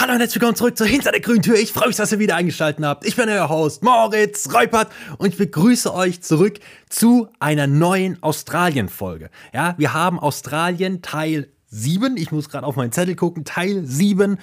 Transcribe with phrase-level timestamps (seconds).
[0.00, 1.56] Hallo und herzlich willkommen zurück zu Hinter der grünen Tür.
[1.56, 3.04] Ich freue mich, dass ihr wieder eingeschaltet habt.
[3.04, 9.28] Ich bin euer Host Moritz Reupert und ich begrüße euch zurück zu einer neuen Australien-Folge.
[9.52, 12.16] Ja, wir haben Australien Teil 7.
[12.16, 13.44] Ich muss gerade auf meinen Zettel gucken.
[13.44, 14.38] Teil 7.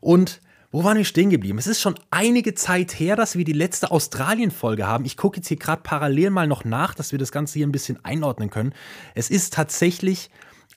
[0.00, 0.40] Und
[0.72, 1.58] wo waren wir stehen geblieben?
[1.58, 5.04] Es ist schon einige Zeit her, dass wir die letzte Australien-Folge haben.
[5.04, 7.72] Ich gucke jetzt hier gerade parallel mal noch nach, dass wir das Ganze hier ein
[7.72, 8.74] bisschen einordnen können.
[9.14, 10.30] Es ist tatsächlich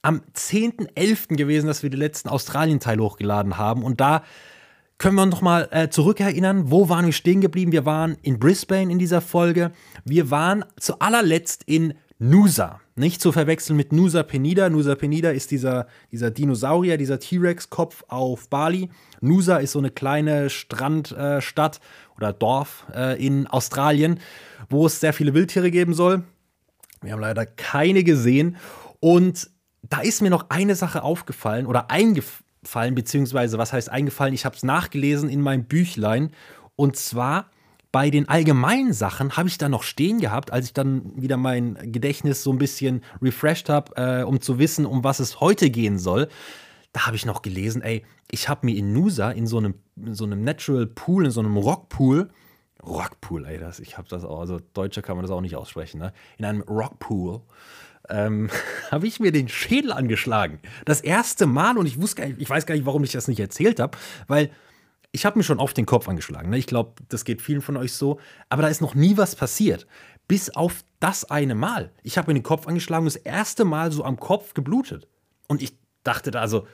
[0.04, 1.36] am 10.11.
[1.36, 3.82] gewesen, dass wir den letzten Australien-Teil hochgeladen haben.
[3.82, 4.22] Und da
[4.98, 7.72] können wir uns noch mal äh, zurückerinnern, wo waren wir stehen geblieben?
[7.72, 9.72] Wir waren in Brisbane in dieser Folge.
[10.04, 12.80] Wir waren zu allerletzt in Nusa.
[12.96, 14.68] Nicht zu verwechseln mit Nusa Penida.
[14.68, 18.90] Nusa Penida ist dieser, dieser Dinosaurier, dieser T-Rex-Kopf auf Bali.
[19.20, 24.20] Nusa ist so eine kleine Strandstadt äh, oder Dorf äh, in Australien,
[24.68, 26.22] wo es sehr viele Wildtiere geben soll.
[27.00, 28.56] Wir haben leider keine gesehen.
[29.00, 29.50] Und
[29.94, 34.34] da ist mir noch eine Sache aufgefallen oder eingefallen, beziehungsweise was heißt eingefallen?
[34.34, 36.32] Ich habe es nachgelesen in meinem Büchlein.
[36.74, 37.48] Und zwar
[37.92, 41.92] bei den allgemeinen Sachen habe ich da noch stehen gehabt, als ich dann wieder mein
[41.92, 46.00] Gedächtnis so ein bisschen refreshed habe, äh, um zu wissen, um was es heute gehen
[46.00, 46.26] soll.
[46.92, 50.14] Da habe ich noch gelesen, ey, ich habe mir in Nusa in so einem, in
[50.14, 52.30] so einem Natural Pool, in so einem Rockpool,
[52.84, 56.00] Rockpool, ey, das, ich habe das auch, also Deutsche kann man das auch nicht aussprechen,
[56.00, 56.12] ne?
[56.36, 57.42] In einem Rockpool
[58.08, 58.50] ähm,
[58.90, 60.60] habe ich mir den Schädel angeschlagen.
[60.84, 63.28] Das erste Mal und ich wusste gar nicht, ich weiß gar nicht, warum ich das
[63.28, 64.50] nicht erzählt habe, weil
[65.14, 66.50] ich habe mir schon oft den Kopf angeschlagen.
[66.50, 66.58] Ne?
[66.58, 68.18] Ich glaube, das geht vielen von euch so.
[68.48, 69.86] Aber da ist noch nie was passiert.
[70.26, 71.92] Bis auf das eine Mal.
[72.02, 75.06] Ich habe mir den Kopf angeschlagen und das erste Mal so am Kopf geblutet.
[75.46, 76.66] Und ich dachte da, also,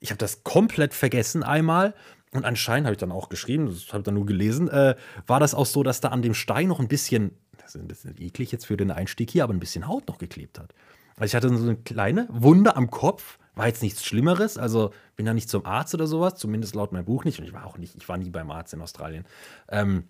[0.00, 1.94] ich habe das komplett vergessen einmal.
[2.32, 5.38] Und anscheinend habe ich dann auch geschrieben, das habe ich dann nur gelesen, äh, war
[5.38, 7.32] das auch so, dass da an dem Stein noch ein bisschen
[7.68, 10.18] das ist ein bisschen eklig jetzt für den Einstieg hier, aber ein bisschen Haut noch
[10.18, 10.74] geklebt hat.
[11.16, 15.26] Also ich hatte so eine kleine Wunde am Kopf, war jetzt nichts Schlimmeres, also bin
[15.26, 17.38] da nicht zum Arzt oder sowas, zumindest laut meinem Buch nicht.
[17.38, 19.24] Und ich war auch nicht, ich war nie beim Arzt in Australien.
[19.68, 20.04] Ähm,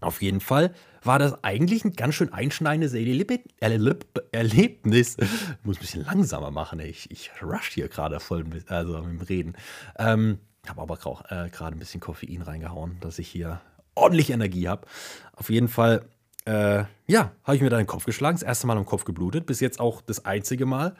[0.00, 5.16] auf jeden Fall war das eigentlich ein ganz schön einschneidendes Erlebnis.
[5.18, 9.20] Ich muss ein bisschen langsamer machen, ich, ich rush hier gerade voll mit, also mit
[9.20, 9.56] dem Reden.
[9.98, 10.94] Ähm, habe aber
[11.30, 13.60] äh, gerade ein bisschen Koffein reingehauen, dass ich hier
[13.94, 14.86] ordentlich Energie habe.
[15.32, 16.04] Auf jeden Fall
[16.44, 18.36] äh, ja, habe ich mir da den Kopf geschlagen.
[18.36, 19.46] Das erste Mal am Kopf geblutet.
[19.46, 20.94] Bis jetzt auch das einzige Mal.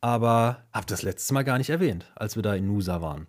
[0.00, 3.26] Aber habe das letzte Mal gar nicht erwähnt, als wir da in Nusa waren.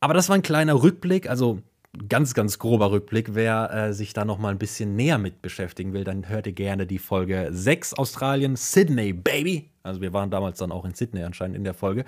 [0.00, 1.62] Aber das war ein kleiner Rückblick, also
[2.08, 3.34] ganz, ganz grober Rückblick.
[3.34, 6.54] Wer äh, sich da noch mal ein bisschen näher mit beschäftigen will, dann hört ihr
[6.54, 9.70] gerne die Folge 6 Australien, Sydney, Baby.
[9.82, 12.04] Also wir waren damals dann auch in Sydney anscheinend in der Folge.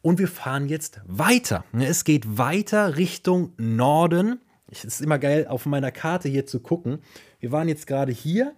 [0.00, 1.64] Und wir fahren jetzt weiter.
[1.72, 4.38] Es geht weiter Richtung Norden.
[4.68, 6.98] Es ist immer geil, auf meiner Karte hier zu gucken.
[7.38, 8.54] Wir waren jetzt gerade hier.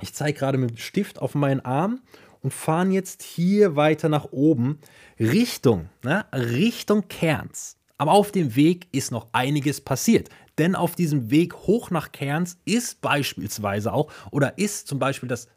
[0.00, 2.00] Ich zeige gerade mit dem Stift auf meinen Arm
[2.40, 4.80] und fahren jetzt hier weiter nach oben
[5.18, 7.76] Richtung, ne, Richtung Cairns.
[7.98, 10.28] Aber auf dem Weg ist noch einiges passiert.
[10.58, 15.48] Denn auf diesem Weg hoch nach Cairns ist beispielsweise auch, oder ist zum Beispiel das,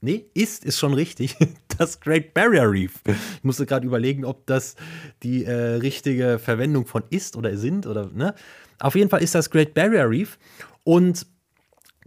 [0.00, 1.36] nee, ist, ist schon richtig,
[1.78, 3.00] das Great Barrier Reef.
[3.06, 4.76] Ich musste gerade überlegen, ob das
[5.22, 8.34] die äh, richtige Verwendung von ist oder sind oder, ne.
[8.78, 10.38] Auf jeden Fall ist das Great Barrier Reef
[10.84, 11.26] und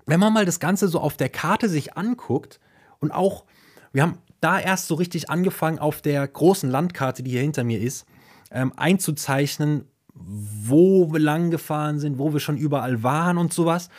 [0.05, 2.59] wenn man mal das Ganze so auf der Karte sich anguckt
[2.99, 3.45] und auch,
[3.93, 7.79] wir haben da erst so richtig angefangen, auf der großen Landkarte, die hier hinter mir
[7.79, 8.05] ist,
[8.51, 13.89] ähm, einzuzeichnen, wo wir lang gefahren sind, wo wir schon überall waren und sowas.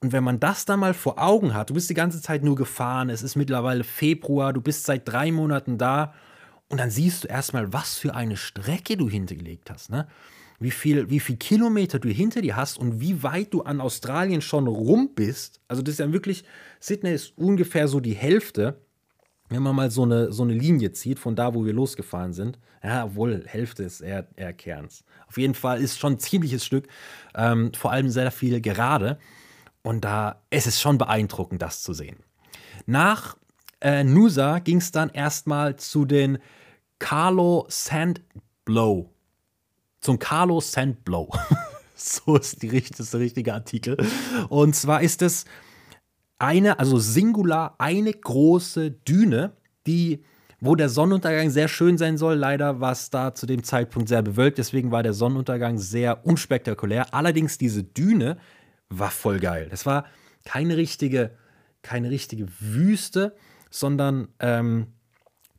[0.00, 2.56] Und wenn man das dann mal vor Augen hat, du bist die ganze Zeit nur
[2.56, 6.14] gefahren, es ist mittlerweile Februar, du bist seit drei Monaten da
[6.68, 9.90] und dann siehst du erstmal, was für eine Strecke du hintergelegt hast.
[9.90, 10.06] Ne?
[10.60, 14.42] Wie viel, wie viel Kilometer du hinter dir hast und wie weit du an Australien
[14.42, 15.60] schon rum bist.
[15.66, 16.44] Also das ist ja wirklich,
[16.78, 18.78] Sydney ist ungefähr so die Hälfte,
[19.48, 22.58] wenn man mal so eine, so eine Linie zieht von da, wo wir losgefahren sind.
[22.84, 25.04] Ja, obwohl Hälfte ist eher, eher Kerns.
[25.26, 26.88] Auf jeden Fall ist schon ein ziemliches Stück,
[27.34, 29.18] ähm, vor allem sehr viel gerade.
[29.82, 32.18] Und da es ist schon beeindruckend, das zu sehen.
[32.84, 33.36] Nach
[33.80, 36.38] äh, Nusa ging es dann erstmal zu den
[36.98, 39.10] Carlo Sandblow
[40.00, 41.30] zum Carlos Sandblow.
[41.94, 43.96] so ist, die, das der richtige Artikel.
[44.48, 45.44] Und zwar ist es
[46.38, 49.52] eine, also singular, eine große Düne,
[49.86, 50.24] die,
[50.60, 52.34] wo der Sonnenuntergang sehr schön sein soll.
[52.34, 57.14] Leider war es da zu dem Zeitpunkt sehr bewölkt, deswegen war der Sonnenuntergang sehr unspektakulär.
[57.14, 58.38] Allerdings diese Düne
[58.88, 59.68] war voll geil.
[59.70, 60.06] Das war
[60.44, 61.32] keine richtige,
[61.82, 63.36] keine richtige Wüste,
[63.70, 64.88] sondern ähm,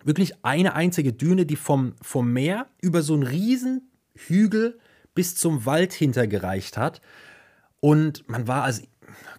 [0.03, 4.79] wirklich eine einzige Düne, die vom, vom Meer über so einen riesen Hügel
[5.13, 7.01] bis zum Wald hintergereicht hat.
[7.79, 8.83] Und man war also,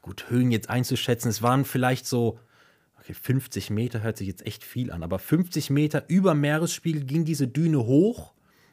[0.02, 2.38] gut, Höhen jetzt einzuschätzen, es waren vielleicht so,
[3.00, 7.24] okay, 50 Meter hört sich jetzt echt viel an, aber 50 Meter über Meeresspiegel ging
[7.24, 8.32] diese Düne hoch,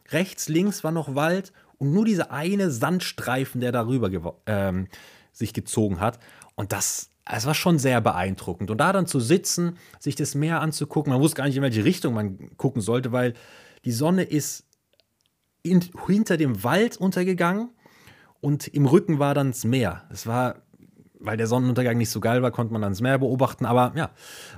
[0.09, 4.87] rechts, links war noch Wald und nur dieser eine Sandstreifen, der darüber ähm,
[5.31, 6.19] sich gezogen hat.
[6.55, 8.71] Und das, es war schon sehr beeindruckend.
[8.71, 11.85] Und da dann zu sitzen, sich das Meer anzugucken, man wusste gar nicht, in welche
[11.85, 13.33] Richtung man gucken sollte, weil
[13.85, 14.65] die Sonne ist
[15.63, 17.69] in, hinter dem Wald untergegangen
[18.41, 20.03] und im Rücken war dann das Meer.
[20.09, 20.61] Es war,
[21.19, 23.65] weil der Sonnenuntergang nicht so geil war, konnte man dann das Meer beobachten.
[23.65, 24.11] Aber ja,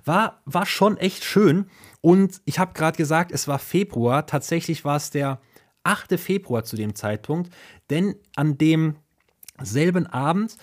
[0.06, 1.66] war, war schon echt schön.
[2.02, 4.26] Und ich habe gerade gesagt, es war Februar.
[4.26, 5.40] Tatsächlich war es der
[5.84, 6.20] 8.
[6.20, 7.52] Februar zu dem Zeitpunkt.
[7.90, 8.96] Denn an dem
[9.60, 10.58] selben Abend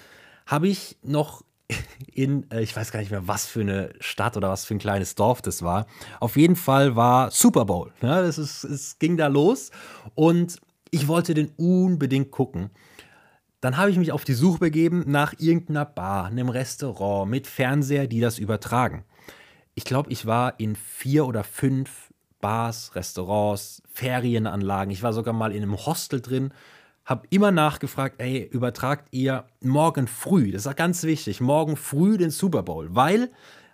[0.46, 1.42] habe ich noch
[2.14, 4.78] in, äh, ich weiß gar nicht mehr, was für eine Stadt oder was für ein
[4.78, 5.86] kleines Dorf das war.
[6.20, 7.92] Auf jeden Fall war Super Bowl.
[8.00, 8.22] Ne?
[8.22, 9.70] Das ist, es ging da los
[10.14, 10.60] und
[10.90, 12.70] ich wollte den unbedingt gucken.
[13.60, 18.06] Dann habe ich mich auf die Suche begeben nach irgendeiner Bar, einem Restaurant mit Fernseher,
[18.06, 19.04] die das übertragen.
[19.74, 22.08] Ich glaube, ich war in vier oder fünf
[22.40, 24.92] Bars, Restaurants, Ferienanlagen.
[24.92, 26.52] Ich war sogar mal in einem Hostel drin
[27.08, 32.30] habe immer nachgefragt, ey, übertragt ihr morgen früh, das ist ganz wichtig, morgen früh den
[32.30, 33.30] Super Bowl, weil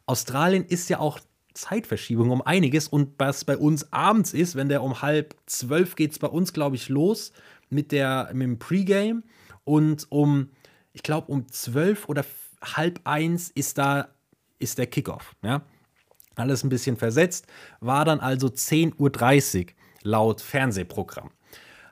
[0.06, 1.18] Australien ist ja auch
[1.52, 6.12] Zeitverschiebung um einiges und was bei uns abends ist, wenn der um halb zwölf geht
[6.12, 7.32] es bei uns, glaube ich, los
[7.70, 9.24] mit, der, mit dem Pre-Game
[9.64, 10.50] und um,
[10.92, 12.24] ich glaube, um zwölf oder
[12.62, 14.10] halb eins ist da
[14.60, 15.62] ist der Kickoff, ja.
[16.36, 17.46] Alles ein bisschen versetzt,
[17.80, 19.72] war dann also 10.30 Uhr
[20.02, 21.30] laut Fernsehprogramm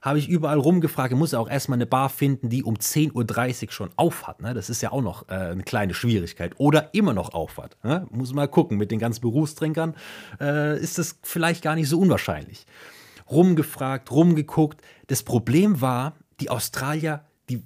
[0.03, 1.13] habe ich überall rumgefragt.
[1.13, 4.43] Ich muss ja auch erstmal eine Bar finden, die um 10.30 Uhr schon auf hat.
[4.43, 4.53] Ne?
[4.53, 6.55] Das ist ja auch noch äh, eine kleine Schwierigkeit.
[6.59, 7.77] Oder immer noch auf hat.
[7.85, 8.07] Ne?
[8.11, 8.79] Muss mal gucken.
[8.79, 9.95] Mit den ganzen Berufstrinkern
[10.41, 12.67] äh, ist das vielleicht gar nicht so unwahrscheinlich.
[13.31, 14.83] Rumgefragt, rumgeguckt.
[15.07, 17.63] Das Problem war, die Australier, die,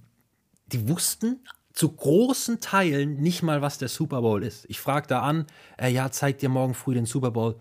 [0.66, 1.40] die wussten
[1.72, 4.66] zu großen Teilen nicht mal, was der Super Bowl ist.
[4.68, 5.46] Ich frage da an,
[5.78, 7.56] äh, ja, zeigt dir morgen früh den Super Bowl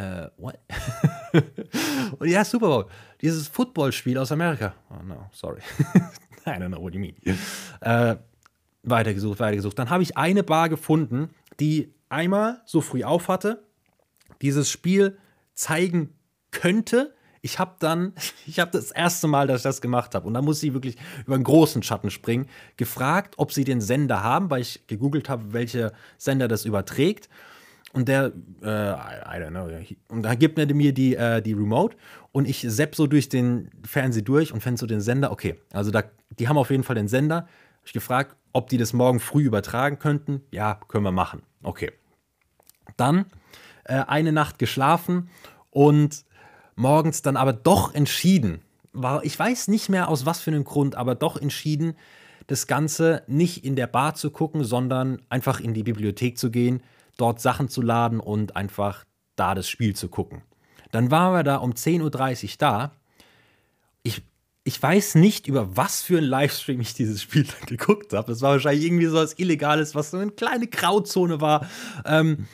[0.00, 0.58] äh, what?
[2.18, 2.86] und ja, Super Bowl.
[3.20, 4.74] Dieses Footballspiel aus Amerika.
[4.90, 5.60] Oh no, sorry.
[6.46, 7.14] I don't know what you mean.
[7.80, 8.16] Äh,
[8.82, 9.78] weitergesucht, weitergesucht.
[9.78, 11.30] Dann habe ich eine Bar gefunden,
[11.60, 13.62] die einmal so früh auf hatte,
[14.40, 15.18] dieses Spiel
[15.54, 16.14] zeigen
[16.50, 17.14] könnte.
[17.42, 18.14] Ich habe dann,
[18.46, 20.96] ich habe das erste Mal, dass ich das gemacht habe, und da muss ich wirklich
[21.26, 22.48] über einen großen Schatten springen,
[22.78, 27.28] gefragt, ob sie den Sender haben, weil ich gegoogelt habe, welche Sender das überträgt.
[27.92, 28.32] Und der,
[28.62, 29.68] äh, I, don't know,
[30.08, 31.96] und da gibt er mir die, äh, die Remote
[32.30, 35.90] und ich sepp so durch den Fernseher durch und fände so den Sender, okay, also
[35.90, 36.04] da,
[36.38, 37.48] die haben auf jeden Fall den Sender.
[37.84, 40.42] Ich gefragt, ob die das morgen früh übertragen könnten.
[40.52, 41.42] Ja, können wir machen.
[41.62, 41.90] Okay.
[42.96, 43.26] Dann
[43.84, 45.28] äh, eine Nacht geschlafen
[45.70, 46.24] und
[46.76, 48.60] morgens dann aber doch entschieden,
[48.92, 51.94] war, ich weiß nicht mehr aus was für einem Grund, aber doch entschieden,
[52.46, 56.82] das Ganze nicht in der Bar zu gucken, sondern einfach in die Bibliothek zu gehen
[57.20, 59.04] dort Sachen zu laden und einfach
[59.36, 60.42] da das Spiel zu gucken.
[60.90, 62.92] Dann waren wir da um 10.30 Uhr da.
[64.02, 64.22] Ich,
[64.64, 68.32] ich weiß nicht, über was für ein Livestream ich dieses Spiel dann geguckt habe.
[68.32, 71.68] Das war wahrscheinlich irgendwie so was Illegales, was so eine kleine Grauzone war.
[72.04, 72.46] Ähm,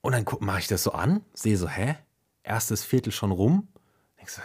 [0.00, 1.96] und dann mache ich das so an, sehe so, hä?
[2.42, 3.68] Erstes Viertel schon rum.
[4.18, 4.42] Denk so,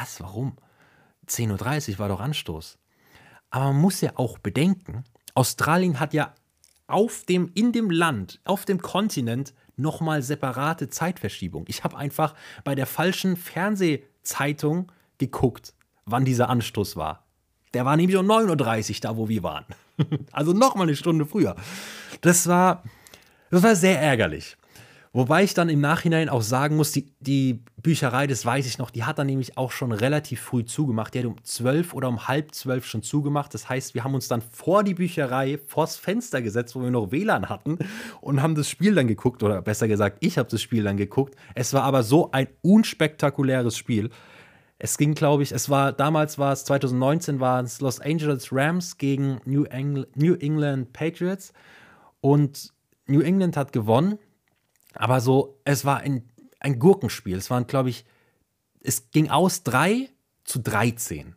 [0.00, 0.56] was, warum?
[1.28, 2.78] 10.30 Uhr war doch Anstoß.
[3.50, 5.04] Aber man muss ja auch bedenken,
[5.34, 6.34] Australien hat ja
[6.86, 11.64] auf dem, in dem Land, auf dem Kontinent nochmal separate Zeitverschiebung.
[11.68, 12.34] Ich habe einfach
[12.64, 15.74] bei der falschen Fernsehzeitung geguckt,
[16.04, 17.24] wann dieser Anstoß war.
[17.74, 19.66] Der war nämlich um 9.30 Uhr da, wo wir waren.
[20.32, 21.56] also nochmal eine Stunde früher.
[22.20, 22.82] Das war,
[23.50, 24.56] das war sehr ärgerlich.
[25.16, 28.90] Wobei ich dann im Nachhinein auch sagen muss, die, die Bücherei, das weiß ich noch,
[28.90, 31.14] die hat dann nämlich auch schon relativ früh zugemacht.
[31.14, 33.54] Die hat um zwölf oder um halb zwölf schon zugemacht.
[33.54, 37.12] Das heißt, wir haben uns dann vor die Bücherei, vors Fenster gesetzt, wo wir noch
[37.12, 37.78] WLAN hatten
[38.20, 39.42] und haben das Spiel dann geguckt.
[39.42, 41.34] Oder besser gesagt, ich habe das Spiel dann geguckt.
[41.54, 44.10] Es war aber so ein unspektakuläres Spiel.
[44.78, 48.98] Es ging, glaube ich, es war, damals war es, 2019 waren es Los Angeles Rams
[48.98, 51.54] gegen New, Engl New England Patriots.
[52.20, 52.74] Und
[53.06, 54.18] New England hat gewonnen
[54.96, 56.28] aber so, es war ein,
[56.60, 57.36] ein Gurkenspiel.
[57.36, 58.04] Es waren, glaube ich,
[58.82, 60.08] es ging aus 3
[60.44, 61.34] zu 13,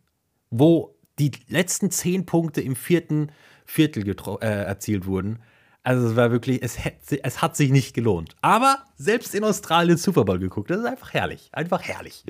[0.50, 3.32] wo die letzten 10 Punkte im vierten
[3.66, 4.08] Viertel
[4.42, 5.39] äh, erzielt wurden.
[5.84, 6.78] Also es war wirklich, es,
[7.24, 8.36] es hat sich nicht gelohnt.
[8.42, 10.70] Aber selbst in Australien Super Bowl geguckt.
[10.70, 11.50] Das ist einfach herrlich.
[11.51, 12.24] Einfach herrlich.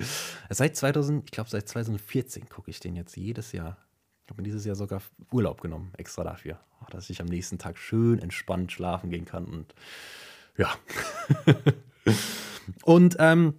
[0.50, 3.78] Seit 2000, ich glaube seit 2014 gucke ich den jetzt jedes Jahr.
[4.26, 6.60] Ich habe mir dieses Jahr sogar Urlaub genommen, extra dafür.
[6.92, 9.74] Dass ich am nächsten Tag schön entspannt schlafen gehen kann und
[10.60, 10.70] ja.
[12.84, 13.56] und ähm,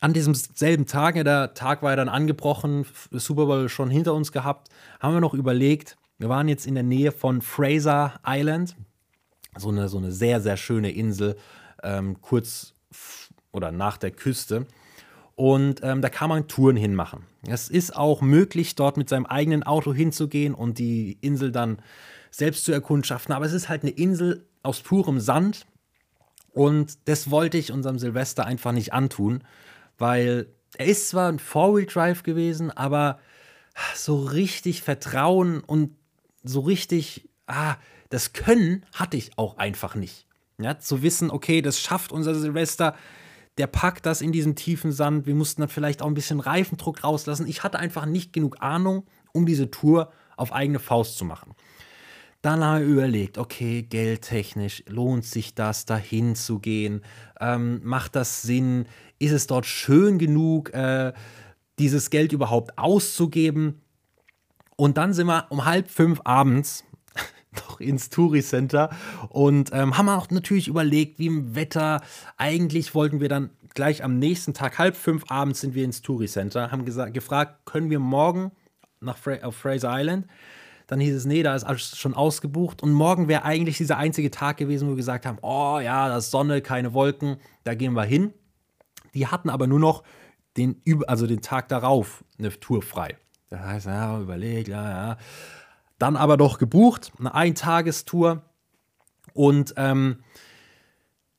[0.00, 4.32] an diesem selben Tag, der Tag war ja dann angebrochen, Super Bowl schon hinter uns
[4.32, 8.76] gehabt, haben wir noch überlegt, wir waren jetzt in der Nähe von Fraser Island,
[9.56, 11.36] so eine, so eine sehr, sehr schöne Insel,
[11.82, 12.74] ähm, kurz
[13.52, 14.66] oder nach der Küste.
[15.34, 17.24] Und ähm, da kann man Touren hinmachen.
[17.46, 21.78] Es ist auch möglich, dort mit seinem eigenen Auto hinzugehen und die Insel dann
[22.30, 23.34] selbst zu erkundschaften.
[23.34, 25.66] Aber es ist halt eine Insel aus purem Sand.
[26.52, 29.42] Und das wollte ich unserem Silvester einfach nicht antun,
[29.98, 33.18] weil er ist zwar ein Four-Wheel-Drive gewesen, aber
[33.94, 35.96] so richtig Vertrauen und
[36.42, 37.76] so richtig, ah,
[38.10, 40.26] das Können hatte ich auch einfach nicht.
[40.58, 42.94] Ja, zu wissen, okay, das schafft unser Silvester,
[43.58, 45.26] der packt das in diesen tiefen Sand.
[45.26, 47.46] Wir mussten dann vielleicht auch ein bisschen Reifendruck rauslassen.
[47.46, 51.54] Ich hatte einfach nicht genug Ahnung, um diese Tour auf eigene Faust zu machen.
[52.42, 57.02] Dann habe ich überlegt, okay, geldtechnisch lohnt sich das, dahin zu gehen?
[57.40, 58.86] Ähm, macht das Sinn?
[59.20, 61.12] Ist es dort schön genug, äh,
[61.78, 63.80] dieses Geld überhaupt auszugeben?
[64.74, 66.82] Und dann sind wir um halb fünf abends
[67.68, 68.90] noch ins Touri Center
[69.28, 72.02] und ähm, haben auch natürlich überlegt, wie im Wetter.
[72.38, 76.26] Eigentlich wollten wir dann gleich am nächsten Tag, halb fünf abends, sind wir ins Touri
[76.26, 78.50] Center, haben gefragt, können wir morgen
[79.00, 80.26] nach Fra auf Fraser Island?
[80.92, 82.82] Dann hieß es, nee, da ist alles schon ausgebucht.
[82.82, 86.18] Und morgen wäre eigentlich dieser einzige Tag gewesen, wo wir gesagt haben, oh ja, da
[86.18, 88.34] ist Sonne, keine Wolken, da gehen wir hin.
[89.14, 90.02] Die hatten aber nur noch
[90.58, 93.16] den, also den Tag darauf eine Tour frei.
[93.48, 95.16] Das heißt, ja, überlegt, ja, ja
[95.96, 98.42] dann aber doch gebucht, eine Eintagestour
[99.32, 100.18] und ähm,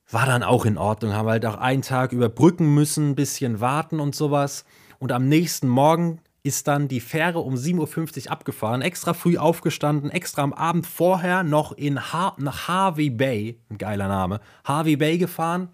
[0.10, 1.14] war dann auch in Ordnung.
[1.14, 4.66] Haben halt auch einen Tag überbrücken müssen, ein bisschen warten und sowas.
[4.98, 10.12] Und am nächsten Morgen ist dann die Fähre um 7.50 Uhr abgefahren, extra früh aufgestanden,
[10.12, 15.18] extra am Abend vorher noch in ha nach Harvey Bay, ein geiler Name, Harvey Bay
[15.18, 15.70] gefahren,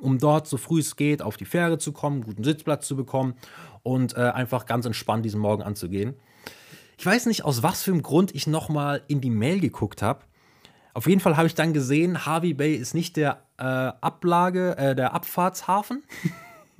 [0.00, 3.34] um dort so früh es geht auf die Fähre zu kommen, guten Sitzplatz zu bekommen
[3.82, 6.14] und äh, einfach ganz entspannt diesen Morgen anzugehen.
[6.96, 10.24] Ich weiß nicht, aus was für einem Grund ich nochmal in die Mail geguckt habe.
[10.94, 14.94] Auf jeden Fall habe ich dann gesehen, Harvey Bay ist nicht der äh, Ablage, äh,
[14.94, 16.02] der Abfahrtshafen,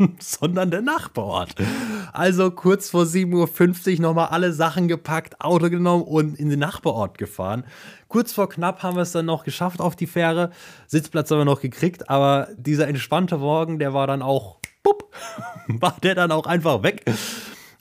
[0.20, 1.54] sondern der Nachbarort.
[2.12, 7.18] Also kurz vor 7.50 Uhr nochmal alle Sachen gepackt, Auto genommen und in den Nachbarort
[7.18, 7.64] gefahren.
[8.08, 10.50] Kurz vor knapp haben wir es dann noch geschafft auf die Fähre.
[10.86, 15.12] Sitzplatz haben wir noch gekriegt, aber dieser entspannte Morgen, der war dann auch, bupp,
[15.68, 17.04] war der dann auch einfach weg.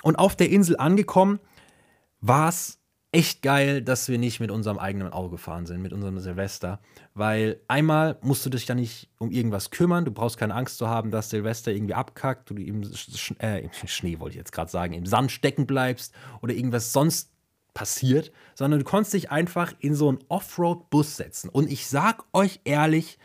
[0.03, 1.39] Und auf der Insel angekommen,
[2.21, 2.80] war es
[3.11, 6.79] echt geil, dass wir nicht mit unserem eigenen Auto gefahren sind, mit unserem Silvester.
[7.13, 10.05] Weil einmal musst du dich ja nicht um irgendwas kümmern.
[10.05, 13.71] Du brauchst keine Angst zu haben, dass Silvester irgendwie abkackt, du im, Sch äh, im
[13.85, 17.31] Schnee, wollte ich jetzt gerade sagen, im Sand stecken bleibst oder irgendwas sonst
[17.73, 21.49] passiert, sondern du konntest dich einfach in so einen Offroad-Bus setzen.
[21.49, 23.17] Und ich sag euch ehrlich,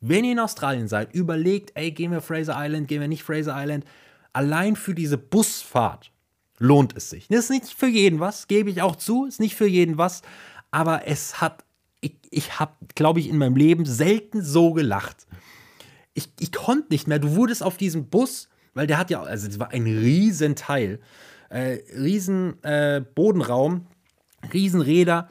[0.00, 3.54] wenn ihr in Australien seid, überlegt, ey, gehen wir Fraser Island, gehen wir nicht Fraser
[3.56, 3.84] Island.
[4.32, 6.12] Allein für diese Busfahrt
[6.64, 7.28] lohnt es sich.
[7.28, 10.22] Das ist nicht für jeden was, gebe ich auch zu, ist nicht für jeden was,
[10.70, 11.64] aber es hat,
[12.00, 15.26] ich, ich habe, glaube ich, in meinem Leben selten so gelacht.
[16.14, 19.46] Ich, ich konnte nicht mehr, du wurdest auf diesem Bus, weil der hat ja, also
[19.46, 21.00] es war ein Riesenteil,
[21.50, 23.86] äh, riesen äh, Bodenraum,
[24.52, 25.28] Riesenräder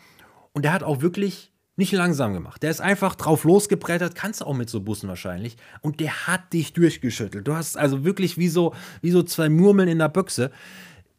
[0.54, 2.62] und der hat auch wirklich nicht langsam gemacht.
[2.62, 5.58] Der ist einfach drauf losgebrettert, kannst du auch mit so Bussen wahrscheinlich.
[5.82, 7.48] Und der hat dich durchgeschüttelt.
[7.48, 10.52] Du hast also wirklich wie so, wie so zwei Murmeln in der Büchse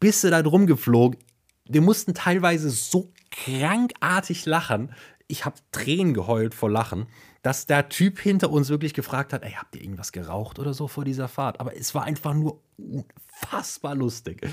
[0.01, 1.19] bist du da drum geflogen.
[1.67, 4.93] Wir mussten teilweise so krankartig lachen.
[5.27, 7.07] Ich habe Tränen geheult vor Lachen,
[7.43, 10.89] dass der Typ hinter uns wirklich gefragt hat: Ey, habt ihr irgendwas geraucht oder so
[10.89, 11.61] vor dieser Fahrt?
[11.61, 14.47] Aber es war einfach nur unfassbar lustig.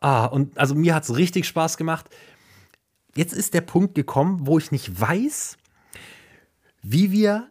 [0.00, 2.08] Ah, und also mir hat es richtig Spaß gemacht.
[3.16, 5.56] Jetzt ist der Punkt gekommen, wo ich nicht weiß,
[6.82, 7.50] wie wir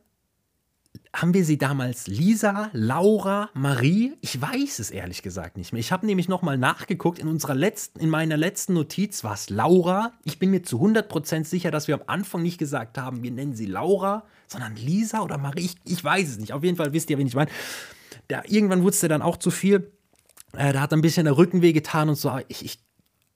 [1.17, 4.13] haben wir sie damals Lisa, Laura, Marie?
[4.21, 5.79] Ich weiß es ehrlich gesagt nicht mehr.
[5.79, 7.17] Ich habe nämlich nochmal nachgeguckt.
[7.17, 10.12] In, unserer letzten, in meiner letzten Notiz war es Laura.
[10.25, 13.55] Ich bin mir zu 100% sicher, dass wir am Anfang nicht gesagt haben, wir nennen
[13.55, 15.65] sie Laura, sondern Lisa oder Marie.
[15.65, 16.53] Ich, ich weiß es nicht.
[16.53, 17.50] Auf jeden Fall wisst ihr, wen ich meine.
[18.27, 19.91] Da, irgendwann wurde es dann auch zu viel.
[20.55, 22.38] Äh, da hat ein bisschen der Rücken wehgetan und so.
[22.47, 22.79] Ich, ich,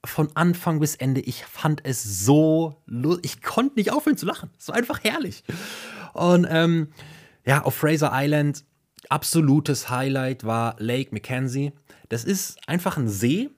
[0.04, 2.76] von Anfang bis Ende, ich fand es so.
[3.22, 4.50] Ich konnte nicht aufhören zu lachen.
[4.56, 5.42] Es war einfach herrlich.
[6.12, 6.88] Und ähm,
[7.44, 8.64] ja, auf Fraser Island,
[9.08, 11.72] absolutes Highlight war Lake Mackenzie.
[12.08, 13.50] Das ist einfach ein See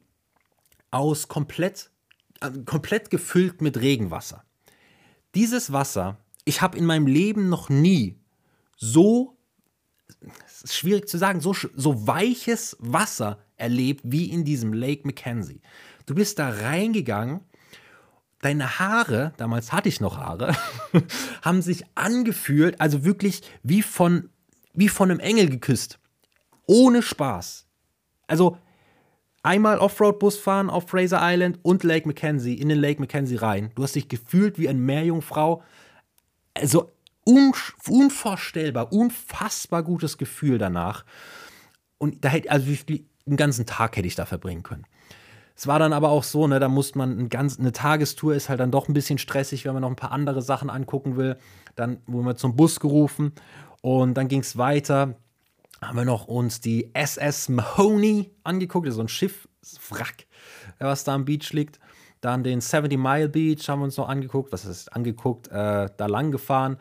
[0.90, 1.90] aus komplett,
[2.40, 4.44] äh, komplett gefüllt mit Regenwasser.
[5.34, 8.16] Dieses Wasser, ich habe in meinem Leben noch nie
[8.76, 9.36] so,
[10.64, 15.60] schwierig zu sagen, so, so weiches Wasser erlebt wie in diesem Lake Mackenzie.
[16.06, 17.40] Du bist da reingegangen
[18.44, 20.54] deine Haare, damals hatte ich noch Haare,
[21.42, 24.28] haben sich angefühlt, also wirklich wie von,
[24.74, 25.98] wie von einem Engel geküsst.
[26.66, 27.66] Ohne Spaß.
[28.26, 28.58] Also
[29.42, 33.70] einmal Offroad-Bus fahren auf Fraser Island und Lake Mackenzie, in den Lake Mackenzie rein.
[33.74, 35.62] Du hast dich gefühlt wie eine Meerjungfrau.
[36.54, 36.92] Also
[37.26, 37.52] un
[37.88, 41.04] unvorstellbar, unfassbar gutes Gefühl danach.
[41.98, 42.70] Und da hätte, also
[43.26, 44.84] einen ganzen Tag hätte ich da verbringen können.
[45.56, 48.48] Es war dann aber auch so, ne, da muss man ein ganz, eine Tagestour ist
[48.48, 51.36] halt dann doch ein bisschen stressig, wenn man noch ein paar andere Sachen angucken will.
[51.76, 53.32] Dann wurden wir zum Bus gerufen
[53.80, 55.16] und dann ging es weiter.
[55.80, 60.26] Haben wir noch uns die SS Mahoney angeguckt, so ein Schiffswrack,
[60.78, 61.78] was da am Beach liegt.
[62.20, 64.50] Dann den 70 Mile Beach haben wir uns noch angeguckt.
[64.50, 65.48] Was ist angeguckt?
[65.48, 66.78] Äh, da lang gefahren.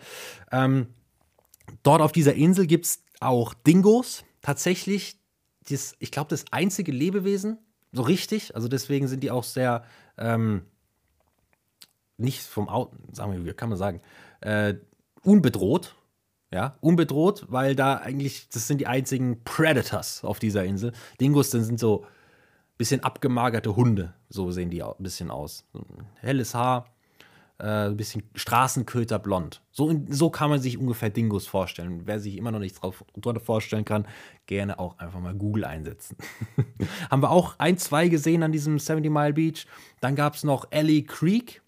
[0.51, 0.88] Ähm,
[1.84, 4.24] dort auf dieser Insel gibt es auch Dingos.
[4.42, 5.20] Tatsächlich,
[5.70, 7.58] das, ich glaube, das einzige Lebewesen,
[7.93, 8.55] so richtig.
[8.55, 9.85] Also deswegen sind die auch sehr
[10.17, 10.63] ähm,
[12.17, 14.01] nicht vom Auto, sagen wir, wie kann man sagen,
[14.41, 14.75] äh,
[15.23, 15.95] unbedroht.
[16.51, 20.91] Ja, unbedroht, weil da eigentlich, das sind die einzigen Predators auf dieser Insel.
[21.19, 22.05] Dingos sind, sind so
[22.77, 25.65] bisschen abgemagerte Hunde, so sehen die ein bisschen aus.
[26.19, 26.92] Helles Haar,
[27.63, 29.62] äh, ein bisschen Straßenköter blond.
[29.72, 32.01] So, so kann man sich ungefähr Dingos vorstellen.
[32.03, 34.05] Wer sich immer noch nicht drauf, drunter vorstellen kann,
[34.48, 36.17] gerne auch einfach mal Google einsetzen.
[37.10, 39.65] Haben wir auch ein, zwei gesehen an diesem 70 Mile Beach.
[40.01, 41.62] Dann gab es noch Ellie Creek.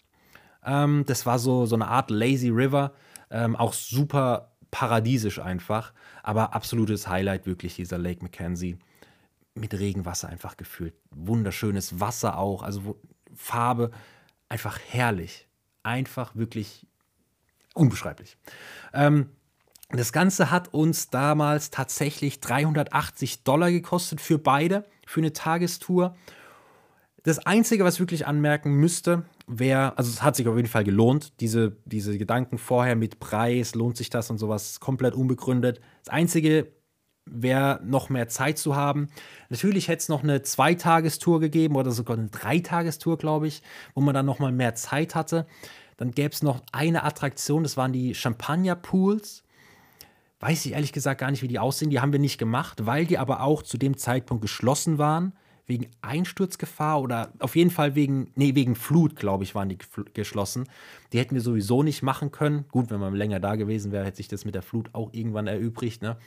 [0.64, 2.92] Ähm, das war so, so eine Art Lazy River.
[3.30, 5.94] Ähm, auch super paradiesisch einfach.
[6.22, 8.76] Aber absolutes Highlight wirklich dieser Lake Mackenzie.
[9.54, 10.94] Mit Regenwasser einfach gefüllt.
[11.10, 12.62] Wunderschönes Wasser auch.
[12.62, 13.00] Also
[13.34, 13.92] Farbe.
[14.50, 15.46] Einfach herrlich
[15.86, 16.86] einfach wirklich
[17.74, 18.36] unbeschreiblich.
[18.92, 19.30] Ähm,
[19.90, 26.16] das Ganze hat uns damals tatsächlich 380 Dollar gekostet für beide, für eine Tagestour.
[27.22, 30.84] Das Einzige, was ich wirklich anmerken müsste, wäre, also es hat sich auf jeden Fall
[30.84, 35.80] gelohnt, diese, diese Gedanken vorher mit Preis, lohnt sich das und sowas, komplett unbegründet.
[36.04, 36.72] Das Einzige
[37.26, 39.08] wäre noch mehr Zeit zu haben.
[39.50, 43.62] Natürlich hätte es noch eine Zweitagestour gegeben oder sogar eine Dreitagestour, glaube ich,
[43.94, 45.46] wo man dann noch mal mehr Zeit hatte.
[45.96, 49.42] Dann gäbe es noch eine Attraktion, das waren die Champagner-Pools.
[50.40, 51.90] Weiß ich ehrlich gesagt gar nicht, wie die aussehen.
[51.90, 55.32] Die haben wir nicht gemacht, weil die aber auch zu dem Zeitpunkt geschlossen waren.
[55.68, 59.78] Wegen Einsturzgefahr oder auf jeden Fall wegen, nee, wegen Flut, glaube ich, waren die
[60.14, 60.68] geschlossen.
[61.12, 62.66] Die hätten wir sowieso nicht machen können.
[62.70, 65.48] Gut, wenn man länger da gewesen wäre, hätte sich das mit der Flut auch irgendwann
[65.48, 66.02] erübrigt.
[66.02, 66.18] Ne?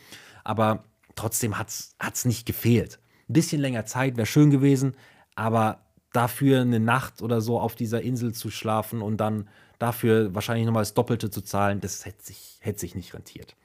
[0.50, 0.84] Aber
[1.14, 2.98] trotzdem hat es nicht gefehlt.
[3.30, 4.96] Ein bisschen länger Zeit wäre schön gewesen,
[5.36, 10.66] aber dafür eine Nacht oder so auf dieser Insel zu schlafen und dann dafür wahrscheinlich
[10.66, 13.56] nochmal das Doppelte zu zahlen, das hätte sich, hätte sich nicht rentiert.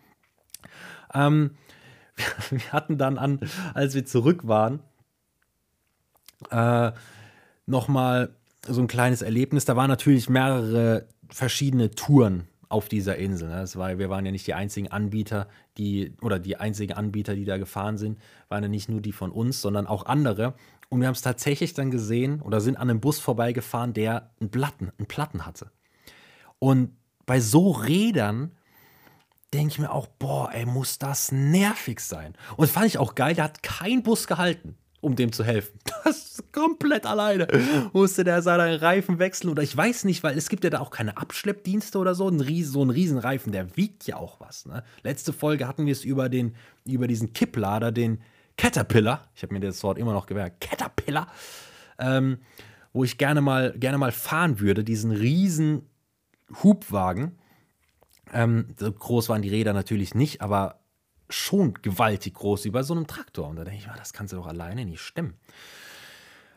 [1.15, 1.57] Ähm,
[2.51, 3.41] wir hatten dann an,
[3.73, 4.81] als wir zurück waren,
[6.51, 6.93] äh,
[7.65, 8.37] nochmal
[8.69, 9.65] so ein kleines Erlebnis.
[9.65, 13.49] Da waren natürlich mehrere verschiedene Touren auf dieser Insel.
[13.49, 13.57] Ne?
[13.57, 17.45] Das war, wir waren ja nicht die einzigen Anbieter, die, oder die einzigen Anbieter, die
[17.45, 20.55] da gefahren sind, waren ja nicht nur die von uns, sondern auch andere.
[20.89, 24.51] Und wir haben es tatsächlich dann gesehen oder sind an einem Bus vorbeigefahren, der einen
[24.51, 25.71] Platten, einen Platten hatte.
[26.59, 28.53] Und bei so Rädern
[29.53, 32.35] denke ich mir auch, boah, ey, muss das nervig sein.
[32.57, 35.79] Und das fand ich auch geil, der hat kein Bus gehalten um dem zu helfen.
[36.05, 37.47] Das ist komplett alleine.
[37.95, 40.91] Musste der seinen Reifen wechseln oder ich weiß nicht, weil es gibt ja da auch
[40.91, 42.29] keine Abschleppdienste oder so.
[42.29, 44.67] Ein Ries so ein Riesenreifen, der wiegt ja auch was.
[44.67, 44.85] Ne?
[45.03, 48.21] Letzte Folge hatten wir es über, den, über diesen Kipplader, den
[48.59, 49.29] Caterpillar.
[49.35, 50.61] Ich habe mir das Wort immer noch gemerkt.
[50.61, 51.29] Caterpillar.
[51.99, 52.39] Ähm,
[52.93, 55.89] wo ich gerne mal, gerne mal fahren würde, diesen riesen
[56.63, 57.39] Hubwagen.
[58.33, 60.84] Ähm, so groß waren die Räder natürlich nicht, aber
[61.35, 63.49] schon gewaltig groß wie bei so einem Traktor.
[63.49, 65.35] Und da denke ich mir, das kannst du doch alleine nicht stemmen.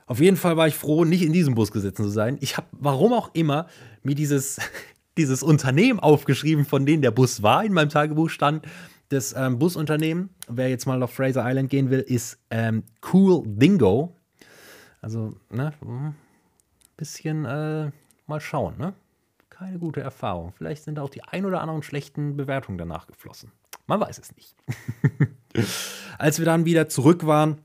[0.05, 2.37] Auf jeden Fall war ich froh, nicht in diesem Bus gesessen zu sein.
[2.39, 3.67] Ich habe, warum auch immer,
[4.03, 4.59] mir dieses,
[5.17, 7.65] dieses Unternehmen aufgeschrieben, von denen der Bus war.
[7.65, 8.65] In meinem Tagebuch stand,
[9.09, 14.15] das ähm, Busunternehmen, wer jetzt mal auf Fraser Island gehen will, ist ähm, Cool Dingo.
[15.01, 16.15] Also, ne, ein
[16.97, 17.91] bisschen äh,
[18.25, 18.93] mal schauen, ne?
[19.49, 20.51] Keine gute Erfahrung.
[20.51, 23.51] Vielleicht sind auch die ein oder anderen schlechten Bewertungen danach geflossen.
[23.87, 24.55] Man weiß es nicht.
[26.17, 27.61] Als wir dann wieder zurück waren,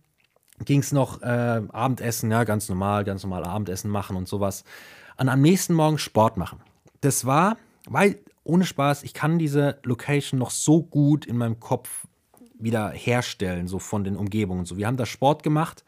[0.64, 4.64] ging es noch äh, Abendessen, ja, ganz normal, ganz normal Abendessen machen und sowas.
[5.16, 6.60] Und am nächsten Morgen Sport machen.
[7.00, 12.06] Das war, weil, ohne Spaß, ich kann diese Location noch so gut in meinem Kopf
[12.58, 14.64] wieder herstellen, so von den Umgebungen.
[14.64, 15.84] So, wir haben da Sport gemacht.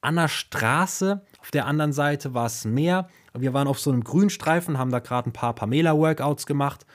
[0.00, 3.08] An der Straße, auf der anderen Seite war es Meer.
[3.34, 6.86] Wir waren auf so einem Grünstreifen, haben da gerade ein paar Pamela-Workouts gemacht.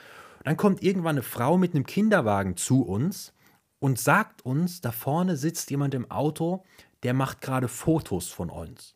[0.44, 3.34] Dann kommt irgendwann eine Frau mit einem Kinderwagen zu uns
[3.80, 6.64] und sagt uns, da vorne sitzt jemand im Auto,
[7.04, 8.96] der macht gerade Fotos von uns.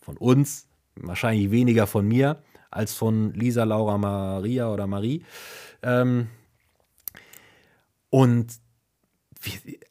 [0.00, 5.24] Von uns, wahrscheinlich weniger von mir als von Lisa, Laura, Maria oder Marie.
[5.82, 6.28] Ähm,
[8.10, 8.60] und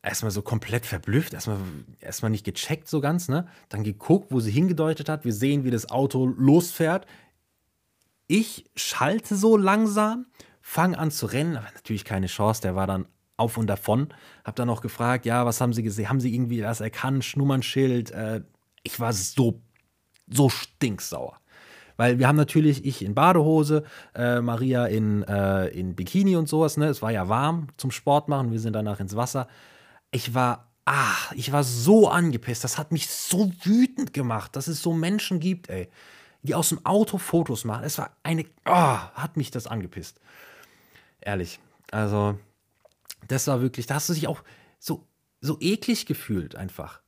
[0.02, 1.58] erstmal so komplett verblüfft, erstmal,
[2.00, 3.48] erstmal nicht gecheckt so ganz, ne?
[3.70, 5.26] Dann geguckt, wo sie hingedeutet hat.
[5.26, 7.06] Wir sehen, wie das Auto losfährt.
[8.34, 10.26] Ich schalte so langsam,
[10.62, 12.62] fange an zu rennen, aber natürlich keine Chance.
[12.62, 14.08] Der war dann auf und davon.
[14.46, 16.08] Hab dann noch gefragt, ja, was haben Sie gesehen?
[16.08, 17.26] Haben Sie irgendwie das erkannt?
[17.26, 18.12] Schnummernschild?
[18.12, 18.44] Äh,
[18.84, 19.62] ich war so,
[20.30, 21.42] so stinksauer.
[21.98, 23.84] Weil wir haben natürlich, ich in Badehose,
[24.16, 26.86] äh, Maria in, äh, in Bikini und sowas, ne?
[26.86, 29.50] Es war ja warm zum Sport machen, wir sind danach ins Wasser.
[30.10, 32.64] Ich war, ah, ich war so angepisst.
[32.64, 35.90] Das hat mich so wütend gemacht, dass es so Menschen gibt, ey,
[36.44, 37.84] die aus dem Auto Fotos machen.
[37.84, 40.20] Es war eine, ah, hat mich das angepisst.
[41.22, 41.60] Ehrlich.
[41.92, 42.38] Also,
[43.28, 44.44] das war wirklich, da hast du dich auch
[44.80, 45.06] so,
[45.40, 47.02] so eklig gefühlt einfach.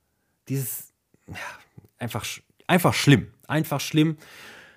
[0.48, 0.92] Dieses,
[1.26, 1.36] ja,
[1.98, 2.24] einfach,
[2.66, 3.32] einfach schlimm.
[3.48, 4.16] Einfach schlimm.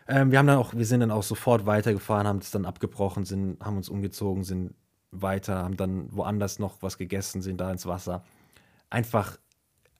[0.07, 3.25] Ähm, wir haben dann auch, wir sind dann auch sofort weitergefahren, haben es dann abgebrochen,
[3.25, 4.73] sind, haben uns umgezogen, sind
[5.11, 8.23] weiter, haben dann woanders noch was gegessen, sind da ins Wasser.
[8.89, 9.37] Einfach,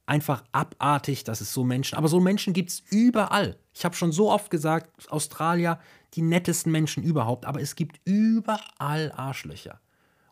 [0.08, 3.58] einfach abartig, dass es so Menschen, aber so Menschen gibt es überall.
[3.74, 5.80] Ich habe schon so oft gesagt, Australier,
[6.13, 9.80] die nettesten Menschen überhaupt, aber es gibt überall Arschlöcher.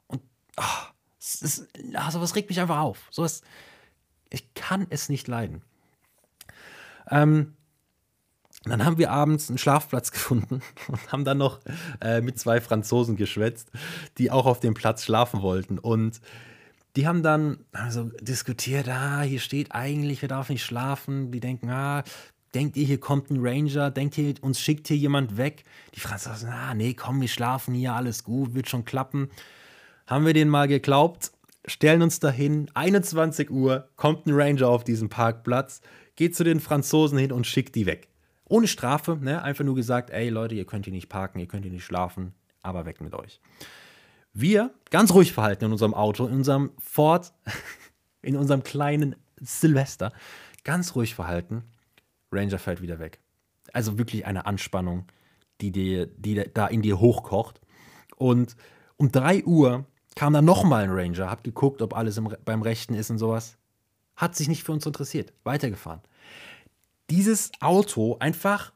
[0.08, 0.22] Und
[0.58, 0.88] oh,
[1.20, 3.08] es ist, also was regt mich einfach auf.
[3.12, 3.28] So
[4.30, 5.62] ich kann es nicht leiden.
[7.10, 7.54] Ähm,
[8.64, 11.60] dann haben wir abends einen Schlafplatz gefunden und haben dann noch
[12.02, 13.70] äh, mit zwei Franzosen geschwätzt,
[14.18, 15.78] die auch auf dem Platz schlafen wollten.
[15.78, 16.22] Und
[16.96, 21.32] die haben dann also diskutiert, ah, hier steht eigentlich, wir dürfen nicht schlafen.
[21.32, 22.04] Die denken, ah,
[22.54, 25.64] denkt ihr, hier kommt ein Ranger, denkt ihr, uns schickt hier jemand weg?
[25.94, 29.30] Die Franzosen, ah, nee, komm, wir schlafen hier, alles gut, wird schon klappen.
[30.08, 31.32] Haben wir denen mal geglaubt,
[31.66, 35.82] stellen uns dahin, 21 Uhr, kommt ein Ranger auf diesen Parkplatz,
[36.16, 38.08] geht zu den Franzosen hin und schickt die weg.
[38.48, 39.42] Ohne Strafe, ne?
[39.42, 42.34] einfach nur gesagt, ey Leute, ihr könnt hier nicht parken, ihr könnt hier nicht schlafen,
[42.62, 43.42] aber weg mit euch.
[44.36, 47.34] Wir, ganz ruhig verhalten in unserem Auto, in unserem Ford,
[48.22, 50.14] in unserem kleinen Silvester,
[50.64, 51.64] ganz ruhig verhalten,
[52.32, 53.20] Ranger fällt wieder weg.
[53.74, 55.06] Also wirklich eine Anspannung,
[55.62, 57.60] die, dir, die da in dir hochkocht.
[58.18, 58.56] Und
[58.98, 62.94] um 3 Uhr kam dann nochmal ein Ranger, hat geguckt, ob alles im, beim Rechten
[62.94, 63.58] ist und sowas.
[64.16, 66.02] Hat sich nicht für uns interessiert, weitergefahren
[67.10, 68.74] dieses Auto einfach,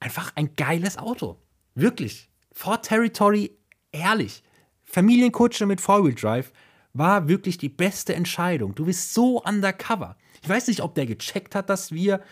[0.00, 1.38] einfach ein geiles Auto.
[1.74, 2.30] Wirklich.
[2.52, 3.56] Ford Territory,
[3.92, 4.42] ehrlich.
[4.88, 6.50] Familienkutsche mit Four-Wheel Drive
[6.94, 8.74] war wirklich die beste Entscheidung.
[8.74, 10.16] Du bist so undercover.
[10.42, 12.22] Ich weiß nicht, ob der gecheckt hat, dass wir,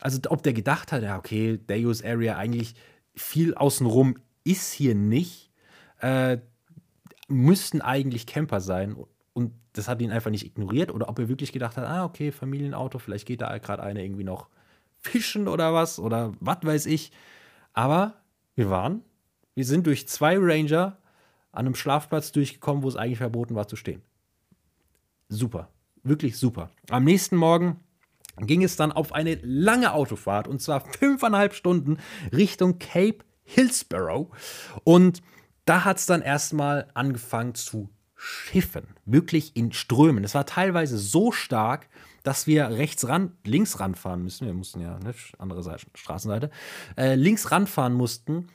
[0.00, 2.74] also ob der gedacht hat, ja, okay, Deus Area eigentlich
[3.14, 5.50] viel außenrum ist hier nicht.
[6.00, 6.38] Äh,
[7.28, 8.96] müssten eigentlich Camper sein
[9.32, 12.32] und das hat ihn einfach nicht ignoriert oder ob er wirklich gedacht hat, ah, okay,
[12.32, 14.48] Familienauto, vielleicht geht da gerade einer irgendwie noch
[14.98, 17.12] fischen oder was oder was weiß ich.
[17.72, 18.14] Aber
[18.56, 19.02] wir waren,
[19.54, 20.96] wir sind durch zwei Ranger
[21.52, 24.02] an einem Schlafplatz durchgekommen, wo es eigentlich verboten war zu stehen.
[25.28, 25.68] Super,
[26.02, 26.70] wirklich super.
[26.90, 27.80] Am nächsten Morgen
[28.40, 31.98] ging es dann auf eine lange Autofahrt und zwar fünfeinhalb Stunden
[32.32, 34.28] Richtung Cape Hillsborough.
[34.84, 35.22] Und
[35.64, 40.24] da hat es dann erstmal angefangen zu Schiffen, wirklich in Strömen.
[40.24, 41.88] Es war teilweise so stark,
[42.24, 44.46] dass wir rechts ran, links ranfahren müssen.
[44.46, 46.50] Wir mussten ja, ne, andere Seite, Straßenseite,
[46.96, 48.48] äh, links ranfahren mussten,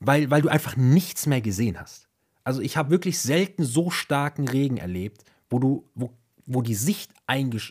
[0.00, 2.08] weil, weil du einfach nichts mehr gesehen hast.
[2.44, 6.10] Also ich habe wirklich selten so starken Regen erlebt, wo du, wo
[6.46, 7.10] wo die Sicht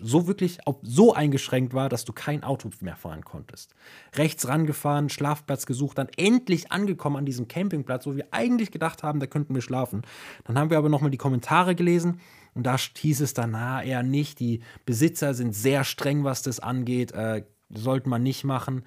[0.02, 3.76] so wirklich so eingeschränkt war, dass du kein Auto mehr fahren konntest.
[4.16, 9.20] Rechts rangefahren, Schlafplatz gesucht, dann endlich angekommen an diesem Campingplatz, wo wir eigentlich gedacht haben,
[9.20, 10.02] da könnten wir schlafen.
[10.46, 12.20] Dann haben wir aber nochmal die Kommentare gelesen
[12.56, 14.40] und da hieß es dann, na, eher nicht.
[14.40, 18.84] Die Besitzer sind sehr streng, was das angeht, äh, sollte man nicht machen.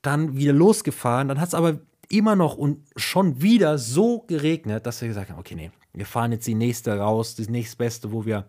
[0.00, 5.00] Dann wieder losgefahren, dann hat es aber immer noch und schon wieder so geregnet, dass
[5.00, 8.46] wir gesagt haben, okay, nee, wir fahren jetzt die nächste raus, das nächstbeste, wo wir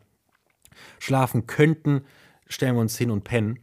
[1.00, 2.02] schlafen könnten,
[2.48, 3.60] stellen wir uns hin und pennen.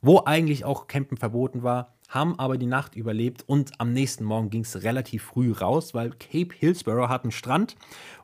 [0.00, 4.50] Wo eigentlich auch Campen verboten war, haben aber die Nacht überlebt und am nächsten Morgen
[4.50, 7.76] ging es relativ früh raus, weil Cape Hillsborough hat einen Strand,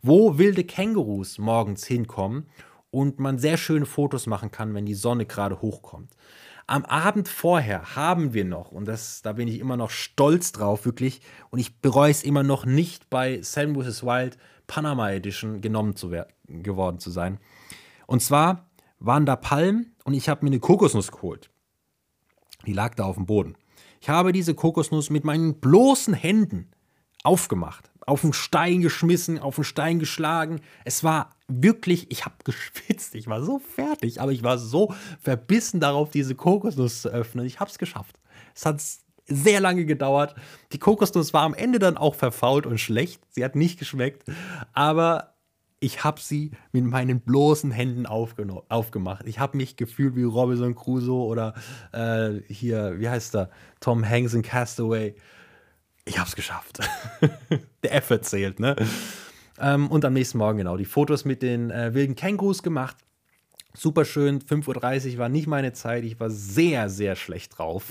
[0.03, 2.47] wo wilde Kängurus morgens hinkommen
[2.91, 6.15] und man sehr schöne Fotos machen kann, wenn die Sonne gerade hochkommt.
[6.71, 10.85] Am Abend vorher haben wir noch, und das, da bin ich immer noch stolz drauf,
[10.85, 14.05] wirklich, und ich bereue es immer noch nicht bei Sam vs.
[14.05, 16.13] Wild Panama Edition genommen zu
[16.47, 17.41] geworden zu sein.
[18.07, 21.51] Und zwar waren da Palmen und ich habe mir eine Kokosnuss geholt.
[22.67, 23.57] Die lag da auf dem Boden.
[24.01, 26.71] Ich habe diese Kokosnuss mit meinen bloßen Händen
[27.25, 30.61] aufgemacht, auf den Stein geschmissen, auf den Stein geschlagen.
[30.85, 35.81] Es war wirklich, ich habe geschwitzt, ich war so fertig, aber ich war so verbissen
[35.81, 37.47] darauf, diese Kokosnuss zu öffnen.
[37.47, 38.19] Ich habe es geschafft.
[38.55, 38.83] Es hat
[39.27, 40.35] sehr lange gedauert.
[40.73, 43.23] Die Kokosnuss war am Ende dann auch verfault und schlecht.
[43.31, 44.25] Sie hat nicht geschmeckt,
[44.73, 45.35] aber
[45.81, 49.27] ich habe sie mit meinen bloßen Händen aufgemacht.
[49.27, 51.55] Ich habe mich gefühlt wie Robinson Crusoe oder
[51.93, 55.15] äh, hier, wie heißt er, Tom Hanks in Castaway.
[56.05, 56.81] Ich habe es geschafft.
[57.83, 58.77] Der Effort zählt, ne?
[59.59, 62.97] Ähm, und am nächsten Morgen genau die Fotos mit den äh, wilden Kängurus gemacht.
[63.73, 66.03] Super schön, 5.30 Uhr war nicht meine Zeit.
[66.03, 67.85] Ich war sehr, sehr schlecht drauf.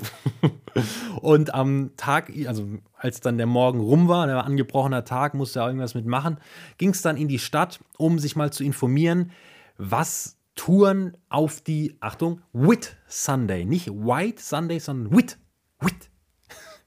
[1.21, 2.67] und am Tag, also
[2.97, 6.37] als dann der Morgen rum war, der angebrochener Tag, musste er irgendwas mitmachen,
[6.77, 9.31] ging es dann in die Stadt, um sich mal zu informieren,
[9.77, 15.37] was Touren auf die, Achtung, Wit Sunday, nicht White Sunday, sondern Wit,
[15.79, 16.08] Wit,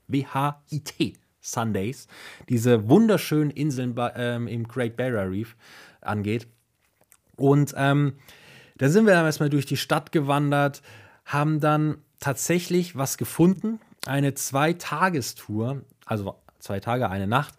[0.09, 2.07] W-H-I-T Sundays,
[2.49, 5.57] diese wunderschönen Inseln ähm, im Great Barrier Reef
[6.01, 6.47] angeht.
[7.37, 8.15] Und ähm,
[8.79, 10.83] da sind wir dann erstmal durch die Stadt gewandert,
[11.25, 17.55] haben dann tatsächlich was gefunden, eine Zweitagestour, also zwei Tage, eine Nacht,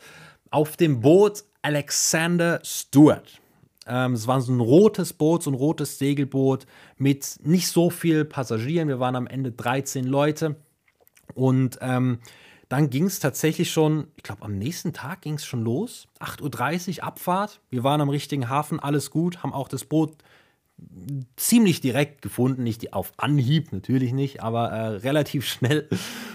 [0.50, 3.42] auf dem Boot Alexander Stewart.
[3.86, 6.66] Ähm, es war so ein rotes Boot, so ein rotes Segelboot
[6.98, 8.88] mit nicht so viel Passagieren.
[8.88, 10.56] Wir waren am Ende 13 Leute.
[11.34, 12.20] Und ähm,
[12.70, 16.08] dann ging es tatsächlich schon, ich glaube, am nächsten Tag ging es schon los.
[16.20, 17.62] 8.30 Uhr Abfahrt.
[17.70, 20.18] Wir waren am richtigen Hafen, alles gut, haben auch das Boot
[21.36, 25.88] ziemlich direkt gefunden, nicht auf Anhieb, natürlich nicht, aber äh, relativ schnell.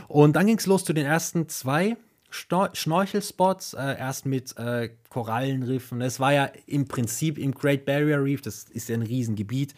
[0.06, 1.96] Und dann ging es los zu den ersten zwei
[2.30, 6.02] Schnorchelspots, äh, erst mit äh, Korallenriffen.
[6.02, 9.74] Es war ja im Prinzip im Great Barrier Reef, das ist ja ein Riesengebiet.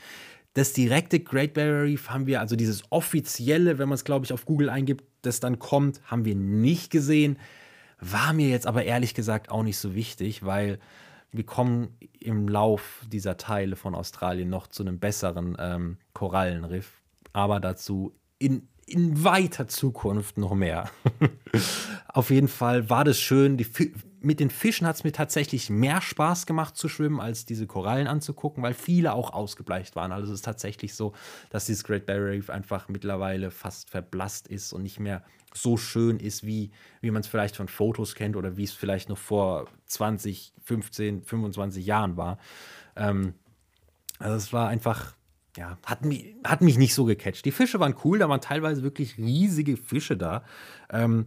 [0.55, 4.33] Das direkte Great Barrier Reef haben wir, also dieses offizielle, wenn man es, glaube ich,
[4.33, 7.39] auf Google eingibt, das dann kommt, haben wir nicht gesehen.
[8.01, 10.79] War mir jetzt aber ehrlich gesagt auch nicht so wichtig, weil
[11.31, 17.01] wir kommen im Lauf dieser Teile von Australien noch zu einem besseren ähm, Korallenriff.
[17.33, 20.91] Aber dazu in in weiter Zukunft noch mehr.
[22.09, 23.57] Auf jeden Fall war das schön.
[23.57, 23.67] Die,
[24.23, 28.07] mit den Fischen hat es mir tatsächlich mehr Spaß gemacht zu schwimmen, als diese Korallen
[28.07, 30.13] anzugucken, weil viele auch ausgebleicht waren.
[30.13, 31.13] Also es ist tatsächlich so,
[31.51, 35.23] dass dieses Great Barrier Reef einfach mittlerweile fast verblasst ist und nicht mehr
[35.55, 39.09] so schön ist, wie, wie man es vielleicht von Fotos kennt oder wie es vielleicht
[39.09, 42.39] noch vor 20, 15, 25 Jahren war.
[42.97, 43.35] Ähm,
[44.19, 45.15] also es war einfach
[45.57, 47.45] ja, hat mich, hat mich nicht so gecatcht.
[47.45, 50.45] Die Fische waren cool, da waren teilweise wirklich riesige Fische da.
[50.91, 51.27] Ähm,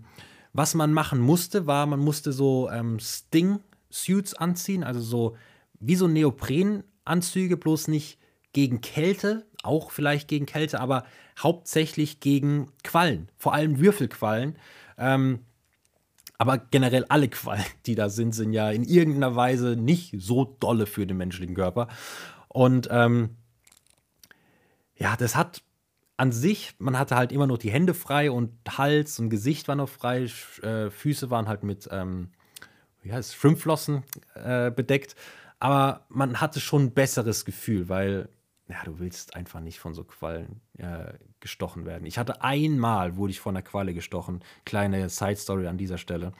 [0.53, 5.35] was man machen musste, war, man musste so ähm, Sting-Suits anziehen, also so
[5.79, 8.19] wie so Neoprenanzüge, bloß nicht
[8.53, 11.05] gegen Kälte, auch vielleicht gegen Kälte, aber
[11.39, 14.57] hauptsächlich gegen Quallen, vor allem Würfelquallen.
[14.97, 15.39] Ähm,
[16.37, 20.85] aber generell alle Quallen, die da sind, sind ja in irgendeiner Weise nicht so dolle
[20.85, 21.87] für den menschlichen Körper.
[22.47, 23.37] Und ähm,
[24.95, 25.63] ja, das hat
[26.17, 29.75] an sich, man hatte halt immer noch die Hände frei und Hals und Gesicht war
[29.75, 30.29] noch frei,
[30.61, 32.29] äh, Füße waren halt mit ähm,
[33.11, 34.03] heißt, Schwimmflossen
[34.35, 35.15] äh, bedeckt.
[35.59, 38.29] Aber man hatte schon ein besseres Gefühl, weil
[38.67, 42.05] ja, du willst einfach nicht von so Quallen äh, gestochen werden.
[42.05, 44.43] Ich hatte einmal, wurde ich von einer Qualle gestochen.
[44.65, 46.31] Kleine Side-Story an dieser Stelle.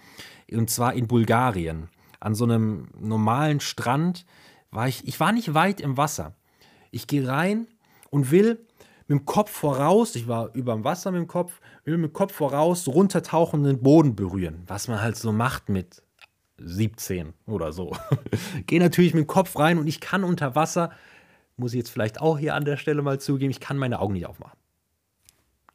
[0.52, 1.90] Und zwar in Bulgarien.
[2.20, 4.26] An so einem normalen Strand
[4.72, 6.36] war ich, ich war nicht weit im Wasser.
[6.92, 7.68] Ich gehe rein
[8.10, 8.66] und will
[9.08, 12.34] mit dem Kopf voraus, ich war über dem Wasser mit dem Kopf, mit dem Kopf
[12.34, 16.04] voraus runtertauchen und den Boden berühren, was man halt so macht mit
[16.58, 17.96] 17 oder so.
[18.68, 20.92] Gehe natürlich mit dem Kopf rein und ich kann unter Wasser,
[21.58, 24.14] muss ich jetzt vielleicht auch hier an der Stelle mal zugeben, ich kann meine Augen
[24.14, 24.58] nicht aufmachen.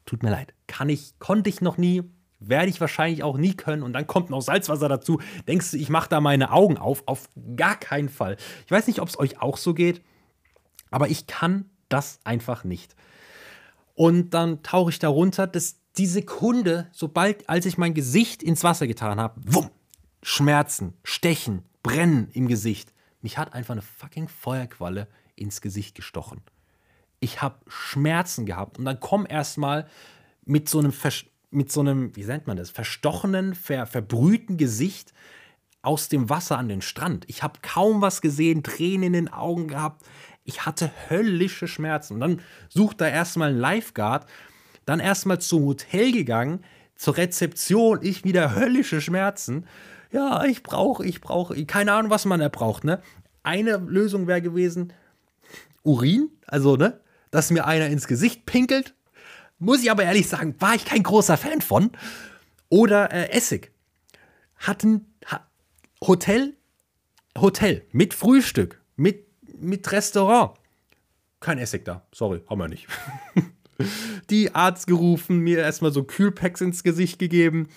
[0.07, 0.55] Tut mir leid.
[0.67, 2.03] Kann ich, konnte ich noch nie,
[2.41, 3.83] werde ich wahrscheinlich auch nie können.
[3.83, 5.21] Und dann kommt noch Salzwasser dazu.
[5.47, 7.03] Denkst du, ich mache da meine Augen auf?
[7.07, 8.37] Auf gar keinen Fall.
[8.65, 10.03] Ich weiß nicht, ob es euch auch so geht,
[10.91, 12.95] aber ich kann das einfach nicht.
[13.99, 18.63] Und dann tauche ich da runter, dass die Sekunde, sobald, als ich mein Gesicht ins
[18.63, 19.71] Wasser getan habe, wumm,
[20.23, 22.93] Schmerzen, Stechen, Brennen im Gesicht.
[23.23, 26.43] Mich hat einfach eine fucking Feuerqualle ins Gesicht gestochen.
[27.19, 29.89] Ich habe Schmerzen gehabt und dann komm erstmal
[30.45, 30.93] mit so einem
[31.51, 35.13] mit so einem, wie nennt man das, verstochenen, ver verbrühten Gesicht
[35.83, 37.25] aus dem Wasser an den Strand.
[37.27, 40.05] Ich habe kaum was gesehen, Tränen in den Augen gehabt.
[40.49, 42.15] Ich hatte höllische Schmerzen.
[42.15, 44.27] Und dann sucht er erstmal einen Lifeguard,
[44.87, 46.65] dann erstmal zum Hotel gegangen,
[46.97, 49.67] zur Rezeption, ich wieder höllische Schmerzen.
[50.11, 53.03] Ja, ich brauche, ich brauche, keine Ahnung, was man da braucht, ne?
[53.43, 54.95] Eine Lösung wäre gewesen,
[55.83, 56.99] Urin, also, ne?
[57.31, 58.95] Dass mir einer ins Gesicht pinkelt.
[59.59, 61.91] Muss ich aber ehrlich sagen, war ich kein großer Fan von.
[62.71, 63.71] Oder äh, Essig.
[64.57, 65.47] Hatten ha,
[66.01, 66.57] Hotel,
[67.39, 69.28] Hotel mit Frühstück, mit
[69.61, 70.53] mit Restaurant.
[71.41, 72.03] Kein Essig da.
[72.13, 72.87] Sorry, haben wir nicht.
[74.31, 77.69] die Arzt gerufen, mir erstmal so Kühlpacks ins Gesicht gegeben,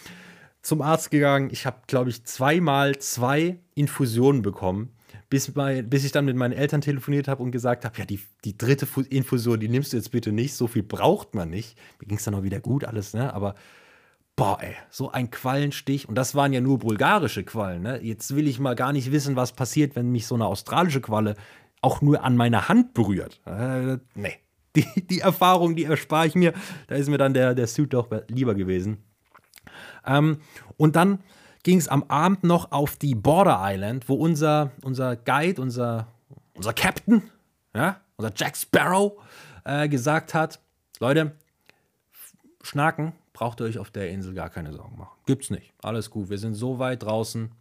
[0.61, 1.49] zum Arzt gegangen.
[1.51, 4.89] Ich habe, glaube ich, zweimal zwei Infusionen bekommen,
[5.29, 8.19] bis, mein, bis ich dann mit meinen Eltern telefoniert habe und gesagt habe, ja, die,
[8.43, 11.77] die dritte Infusion, die nimmst du jetzt bitte nicht, so viel braucht man nicht.
[11.99, 13.33] Mir ging es dann auch wieder gut alles, ne?
[13.33, 13.55] Aber
[14.37, 16.09] Boah, ey, so ein Quallenstich.
[16.09, 17.83] Und das waren ja nur bulgarische Quallen.
[17.83, 17.99] Ne?
[18.01, 21.35] Jetzt will ich mal gar nicht wissen, was passiert, wenn mich so eine australische Qualle
[21.81, 23.41] auch nur an meiner Hand berührt.
[23.45, 24.37] Äh, nee.
[24.75, 26.53] Die, die Erfahrung, die erspare ich mir.
[26.87, 29.03] Da ist mir dann der, der Suit doch lieber gewesen.
[30.05, 30.39] Ähm,
[30.77, 31.19] und dann
[31.63, 36.07] ging es am Abend noch auf die Border Island, wo unser, unser Guide, unser,
[36.53, 37.23] unser Captain,
[37.75, 39.21] ja, unser Jack Sparrow,
[39.65, 40.59] äh, gesagt hat:
[40.99, 41.35] Leute,
[42.63, 45.17] Schnaken braucht ihr euch auf der Insel gar keine Sorgen machen.
[45.25, 45.73] Gibt's nicht.
[45.81, 46.29] Alles gut.
[46.29, 47.51] Wir sind so weit draußen.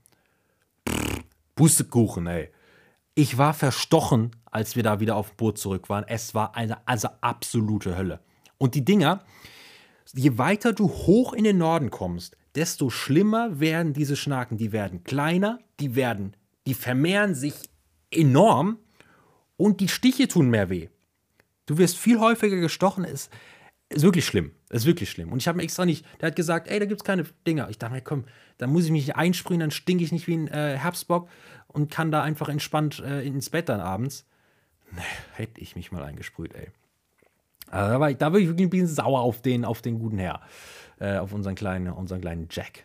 [1.55, 2.51] Pustekuchen, ey.
[3.15, 6.05] Ich war verstochen, als wir da wieder auf dem Boot zurück waren.
[6.07, 8.21] Es war eine also absolute Hölle.
[8.59, 9.25] Und die Dinger,
[10.13, 14.57] je weiter du hoch in den Norden kommst, desto schlimmer werden diese Schnaken.
[14.57, 17.55] Die werden kleiner, die werden, die vermehren sich
[18.11, 18.79] enorm
[19.57, 20.89] und die Stiche tun mehr weh.
[21.67, 23.05] Du wirst viel häufiger gestochen.
[23.05, 23.31] Es
[23.89, 24.53] ist wirklich schlimm.
[24.71, 25.33] Ist wirklich schlimm.
[25.33, 27.69] Und ich habe mir extra nicht, der hat gesagt, ey, da gibt es keine Dinger.
[27.71, 28.25] Ich dachte mir, komm,
[28.59, 31.29] da muss ich mich einsprühen, dann stinke ich nicht wie ein äh, Herbstbock
[31.71, 34.27] und kann da einfach entspannt äh, ins Bett dann abends.
[34.93, 35.03] Nee,
[35.35, 36.69] hätte ich mich mal eingesprüht, ey.
[37.71, 39.99] Also da, war ich, da war ich wirklich ein bisschen sauer auf den, auf den
[39.99, 40.41] guten Herr,
[40.99, 42.85] äh, auf unseren kleinen, unseren kleinen Jack.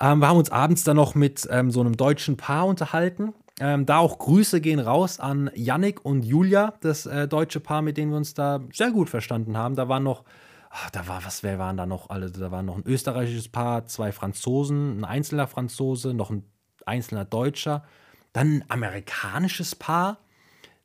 [0.00, 3.34] Ähm, wir haben uns abends dann noch mit ähm, so einem deutschen Paar unterhalten.
[3.60, 7.96] Ähm, da auch Grüße gehen raus an Yannick und Julia, das äh, deutsche Paar, mit
[7.96, 9.74] denen wir uns da sehr gut verstanden haben.
[9.74, 10.22] Da waren noch,
[10.70, 12.30] ach, da war, was, wer waren da noch alle?
[12.30, 16.44] Da waren noch ein österreichisches Paar, zwei Franzosen, ein einzelner Franzose, noch ein
[16.88, 17.84] einzelner Deutscher,
[18.32, 20.18] dann ein amerikanisches Paar,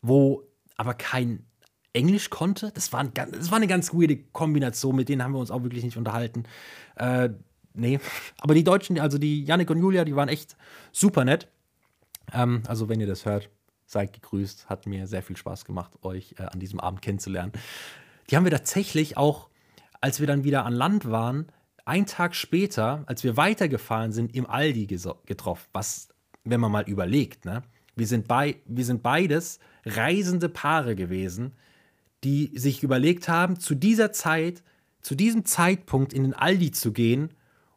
[0.01, 0.43] wo
[0.77, 1.45] aber kein
[1.93, 2.71] Englisch konnte.
[2.73, 5.63] Das war, ein, das war eine ganz weirde Kombination, mit denen haben wir uns auch
[5.63, 6.43] wirklich nicht unterhalten.
[6.95, 7.29] Äh,
[7.73, 7.99] nee,
[8.39, 10.57] aber die Deutschen, also die Yannick und Julia, die waren echt
[10.91, 11.47] super nett.
[12.31, 13.49] Ähm, also, wenn ihr das hört,
[13.85, 14.69] seid gegrüßt.
[14.69, 17.53] Hat mir sehr viel Spaß gemacht, euch äh, an diesem Abend kennenzulernen.
[18.29, 19.49] Die haben wir tatsächlich auch,
[20.01, 21.47] als wir dann wieder an Land waren,
[21.85, 25.67] einen Tag später, als wir weitergefahren sind, im Aldi getroffen.
[25.73, 26.09] Was,
[26.43, 27.63] wenn man mal überlegt, ne?
[27.95, 31.53] Wir sind, bei, wir sind beides reisende Paare gewesen,
[32.23, 34.63] die sich überlegt haben, zu dieser Zeit,
[35.01, 37.29] zu diesem Zeitpunkt in den Aldi zu gehen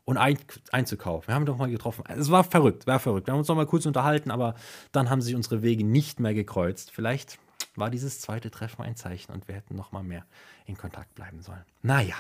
[0.07, 0.38] und ein,
[0.73, 1.29] einzukaufen.
[1.29, 2.05] Wir haben doch mal getroffen.
[2.09, 3.27] Es war verrückt, war verrückt.
[3.27, 4.55] Wir haben uns noch mal kurz unterhalten, aber
[4.92, 6.92] dann haben sich unsere Wege nicht mehr gekreuzt.
[6.92, 7.38] Vielleicht
[7.78, 10.24] war dieses zweite Treffen ein Zeichen und wir hätten noch mal mehr
[10.66, 11.64] in Kontakt bleiben sollen.
[11.82, 12.14] Naja,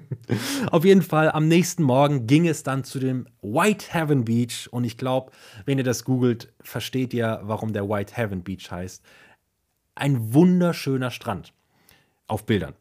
[0.70, 4.84] auf jeden Fall am nächsten Morgen ging es dann zu dem White Heaven Beach und
[4.84, 5.32] ich glaube,
[5.64, 9.04] wenn ihr das googelt, versteht ihr, warum der White Heaven Beach heißt.
[9.94, 11.52] Ein wunderschöner Strand
[12.26, 12.74] auf Bildern.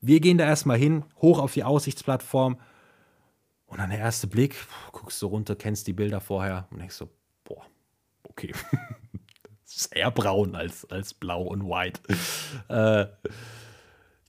[0.00, 2.58] Wir gehen da erstmal hin, hoch auf die Aussichtsplattform
[3.66, 4.56] und dann der erste Blick,
[4.92, 7.08] guckst du runter, kennst die Bilder vorher und denkst so,
[7.44, 7.64] boah,
[8.24, 8.52] okay.
[9.78, 12.00] Sehr braun als, als blau und white.
[12.68, 13.06] äh,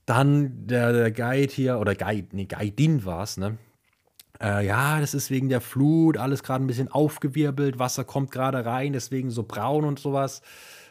[0.06, 3.58] dann der, der Guide hier, oder Guide, nee, Guidin war es, ne?
[4.40, 8.64] Äh, ja, das ist wegen der Flut, alles gerade ein bisschen aufgewirbelt, Wasser kommt gerade
[8.64, 10.40] rein, deswegen so braun und sowas.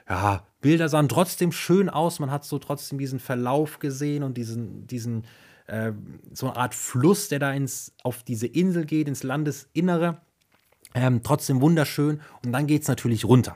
[0.09, 4.87] Ja, Bilder sahen trotzdem schön aus, man hat so trotzdem diesen Verlauf gesehen und diesen,
[4.87, 5.23] diesen,
[5.67, 5.93] äh,
[6.33, 10.19] so eine Art Fluss, der da ins, auf diese Insel geht, ins Landesinnere.
[10.95, 12.19] Ähm, trotzdem wunderschön.
[12.43, 13.55] Und dann geht es natürlich runter.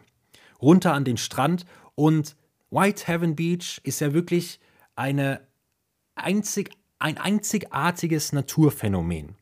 [0.63, 1.65] Runter an den Strand.
[1.95, 2.36] Und
[2.71, 4.60] White Heaven Beach ist ja wirklich
[4.95, 5.41] eine
[6.15, 9.36] einzig, ein einzigartiges Naturphänomen.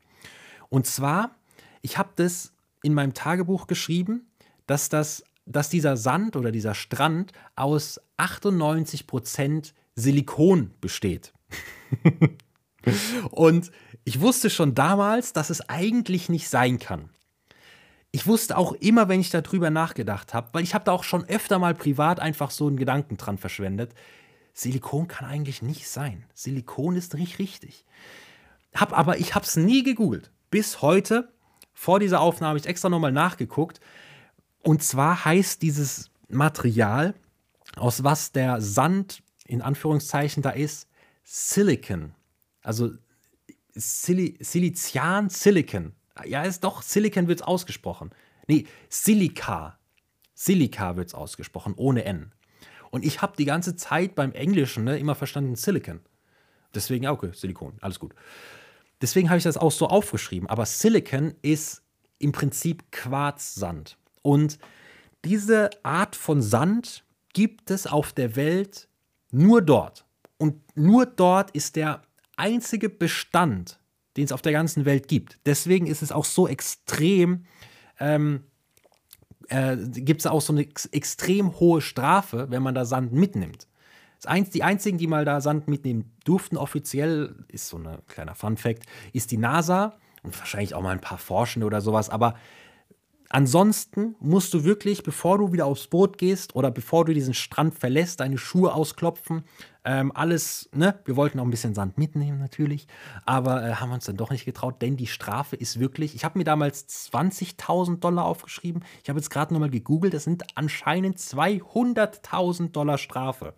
[0.69, 1.35] Und zwar,
[1.81, 2.53] ich habe das
[2.83, 4.27] in meinem Tagebuch geschrieben,
[4.67, 11.33] dass, das, dass dieser Sand oder dieser Strand aus 98% Silikon besteht.
[13.31, 13.71] Und
[14.03, 17.09] ich wusste schon damals, dass es eigentlich nicht sein kann.
[18.11, 21.23] Ich wusste auch immer, wenn ich darüber nachgedacht habe, weil ich habe da auch schon
[21.25, 23.93] öfter mal privat einfach so einen Gedanken dran verschwendet.
[24.53, 26.25] Silikon kann eigentlich nicht sein.
[26.33, 27.85] Silikon ist nicht richtig.
[28.75, 30.31] Hab aber ich habe es nie gegoogelt.
[30.49, 31.31] Bis heute,
[31.73, 33.79] vor dieser Aufnahme, habe ich extra nochmal nachgeguckt.
[34.61, 37.13] Und zwar heißt dieses Material,
[37.77, 40.87] aus was der Sand in Anführungszeichen da ist,
[41.23, 42.13] Silicon.
[42.61, 42.91] Also
[43.75, 45.93] Sil Silizian Silicon.
[46.25, 48.11] Ja, ist doch, Silicon wird es ausgesprochen.
[48.47, 49.77] Nee, Silica.
[50.33, 52.31] Silica wird es ausgesprochen, ohne N.
[52.89, 56.01] Und ich habe die ganze Zeit beim Englischen ne, immer verstanden Silicon.
[56.73, 58.13] Deswegen, okay, Silikon, alles gut.
[59.01, 60.47] Deswegen habe ich das auch so aufgeschrieben.
[60.49, 61.81] Aber Silicon ist
[62.19, 63.97] im Prinzip Quarzsand.
[64.21, 64.59] Und
[65.25, 68.87] diese Art von Sand gibt es auf der Welt
[69.31, 70.05] nur dort.
[70.37, 72.01] Und nur dort ist der
[72.35, 73.79] einzige Bestand,
[74.17, 75.39] den es auf der ganzen Welt gibt.
[75.45, 77.45] Deswegen ist es auch so extrem,
[77.99, 78.43] ähm,
[79.49, 83.67] äh, gibt es auch so eine ex extrem hohe Strafe, wenn man da Sand mitnimmt.
[84.53, 88.83] die einzigen, die mal da Sand mitnehmen durften, offiziell, ist so ein kleiner Fun-Fact,
[89.13, 92.35] ist die NASA und wahrscheinlich auch mal ein paar Forschende oder sowas, aber
[93.33, 97.73] Ansonsten musst du wirklich, bevor du wieder aufs Boot gehst oder bevor du diesen Strand
[97.73, 99.43] verlässt, deine Schuhe ausklopfen.
[99.85, 100.99] Ähm, alles, ne?
[101.05, 102.87] Wir wollten auch ein bisschen Sand mitnehmen natürlich,
[103.25, 106.39] aber äh, haben uns dann doch nicht getraut, denn die Strafe ist wirklich, ich habe
[106.39, 108.83] mir damals 20.000 Dollar aufgeschrieben.
[109.01, 113.53] Ich habe jetzt gerade nochmal gegoogelt, das sind anscheinend 200.000 Dollar Strafe.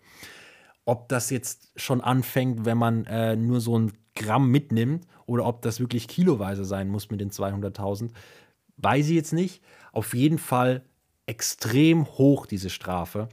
[0.84, 5.62] Ob das jetzt schon anfängt, wenn man äh, nur so ein Gramm mitnimmt oder ob
[5.62, 8.10] das wirklich kiloweise sein muss mit den 200.000,
[8.76, 9.62] Weiß ich jetzt nicht.
[9.92, 10.84] Auf jeden Fall
[11.26, 13.28] extrem hoch, diese Strafe.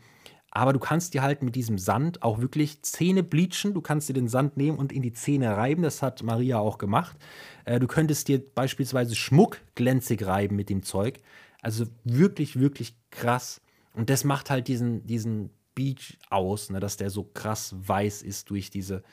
[0.51, 3.73] Aber du kannst dir halt mit diesem Sand auch wirklich Zähne bleachen.
[3.73, 5.81] Du kannst dir den Sand nehmen und in die Zähne reiben.
[5.81, 7.17] Das hat Maria auch gemacht.
[7.63, 11.19] Äh, du könntest dir beispielsweise Schmuck glänzig reiben mit dem Zeug.
[11.61, 13.61] Also wirklich, wirklich krass.
[13.93, 18.49] Und das macht halt diesen, diesen Beach aus, ne, dass der so krass weiß ist
[18.49, 19.03] durch diese,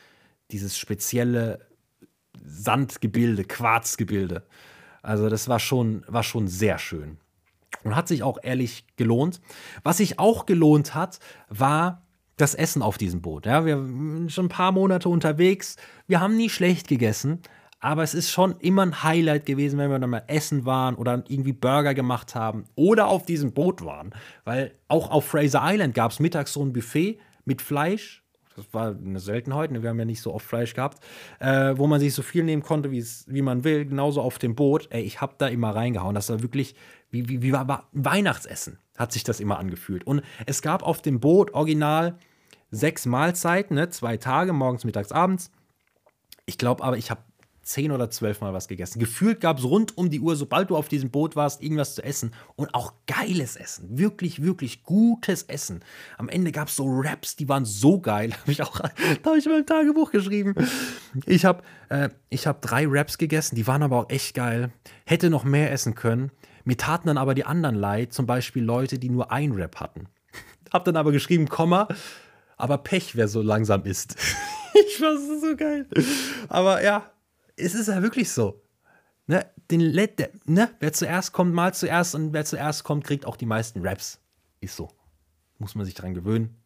[0.51, 1.67] dieses spezielle
[2.43, 4.45] Sandgebilde, Quarzgebilde.
[5.03, 7.19] Also das war schon, war schon sehr schön.
[7.85, 9.41] Und hat sich auch ehrlich gelohnt.
[9.83, 12.03] Was sich auch gelohnt hat, war
[12.37, 13.47] das Essen auf diesem Boot.
[13.47, 15.77] Ja, wir sind schon ein paar Monate unterwegs.
[16.07, 17.41] Wir haben nie schlecht gegessen,
[17.81, 21.23] aber es ist schon immer ein Highlight gewesen, wenn wir dann mal essen waren oder
[21.29, 24.15] irgendwie Burger gemacht haben oder auf diesem Boot waren.
[24.45, 28.25] Weil auch auf Fraser Island gab es mittags so ein Buffet mit Fleisch
[28.59, 29.83] das war eine Seltenheit, ne?
[29.83, 31.03] wir haben ja nicht so oft Fleisch gehabt,
[31.39, 34.89] äh, wo man sich so viel nehmen konnte, wie man will, genauso auf dem Boot.
[34.91, 36.15] Ey, ich habe da immer reingehauen.
[36.15, 36.75] Das war wirklich,
[37.11, 40.07] wie, wie, wie war Weihnachtsessen, hat sich das immer angefühlt.
[40.07, 42.19] Und es gab auf dem Boot original
[42.71, 43.89] sechs Mahlzeiten, ne?
[43.89, 45.51] zwei Tage, morgens, mittags, abends.
[46.45, 47.23] Ich glaube aber, ich habe
[47.69, 48.99] zehn oder zwölf Mal was gegessen.
[48.99, 52.03] Gefühlt gab es rund um die Uhr, sobald du auf diesem Boot warst, irgendwas zu
[52.03, 52.33] essen.
[52.57, 53.99] Und auch geiles Essen.
[53.99, 55.81] Wirklich, wirklich gutes Essen.
[56.17, 58.33] Am Ende gab es so Raps, die waren so geil.
[58.41, 58.91] Habe ich auch, da
[59.31, 60.55] habe ich in meinem Tagebuch geschrieben.
[61.27, 64.73] Ich habe äh, hab drei Raps gegessen, die waren aber auch echt geil.
[65.05, 66.31] Hätte noch mehr essen können.
[66.65, 70.09] Mir taten dann aber die anderen leid, zum Beispiel Leute, die nur ein Rap hatten.
[70.73, 71.89] Hab dann aber geschrieben, Komma,
[72.57, 74.17] aber Pech, wer so langsam ist.
[74.75, 75.87] ich fand es so geil.
[76.49, 77.11] Aber ja,
[77.59, 78.63] es ist ja wirklich so.
[79.27, 83.37] Ne, den, der, ne, wer zuerst kommt, mal zuerst und wer zuerst kommt, kriegt auch
[83.37, 84.21] die meisten Raps.
[84.61, 84.89] Ist so.
[85.59, 86.57] Muss man sich dran gewöhnen.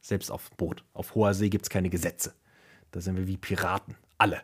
[0.00, 2.34] Selbst auf Boot, auf hoher See gibt es keine Gesetze.
[2.90, 3.96] Da sind wir wie Piraten.
[4.18, 4.42] Alle.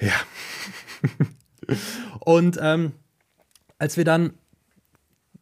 [0.00, 0.14] Ja.
[2.20, 2.92] und ähm,
[3.78, 4.34] als wir dann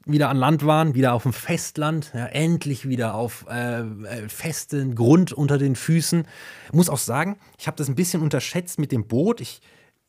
[0.06, 4.94] wieder an Land waren, wieder auf dem Festland, ja, endlich wieder auf äh, äh, festen
[4.94, 6.26] Grund unter den Füßen.
[6.72, 9.40] Muss auch sagen, ich habe das ein bisschen unterschätzt mit dem Boot.
[9.40, 9.60] Ich,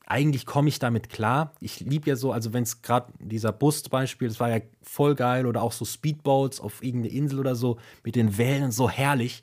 [0.05, 1.51] eigentlich komme ich damit klar.
[1.59, 5.47] Ich liebe ja so, also wenn es gerade dieser Bus-Beispiel, das war ja voll geil
[5.47, 9.41] oder auch so Speedboats auf irgendeine Insel oder so mit den Wellen, so herrlich.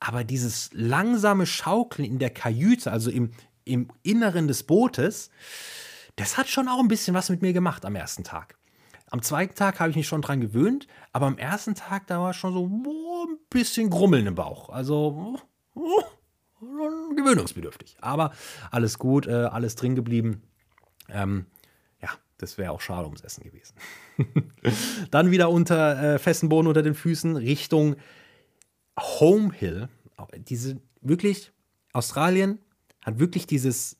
[0.00, 3.30] Aber dieses langsame Schaukeln in der Kajüte, also im,
[3.64, 5.30] im Inneren des Bootes,
[6.16, 8.56] das hat schon auch ein bisschen was mit mir gemacht am ersten Tag.
[9.10, 12.34] Am zweiten Tag habe ich mich schon dran gewöhnt, aber am ersten Tag, da war
[12.34, 14.68] schon so oh, ein bisschen Grummeln im Bauch.
[14.68, 15.38] Also
[15.74, 16.02] oh,
[17.14, 17.96] gewöhnungsbedürftig.
[18.00, 18.32] Aber
[18.70, 20.42] alles gut, äh, alles drin geblieben.
[21.08, 21.46] Ähm,
[22.02, 23.76] ja, das wäre auch schade ums Essen gewesen.
[25.10, 27.96] Dann wieder unter äh, festen Boden unter den Füßen Richtung
[28.98, 29.88] Home Hill.
[30.36, 31.52] Diese wirklich,
[31.92, 32.58] Australien
[33.04, 33.96] hat wirklich dieses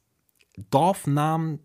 [0.71, 1.61] Dorfnamen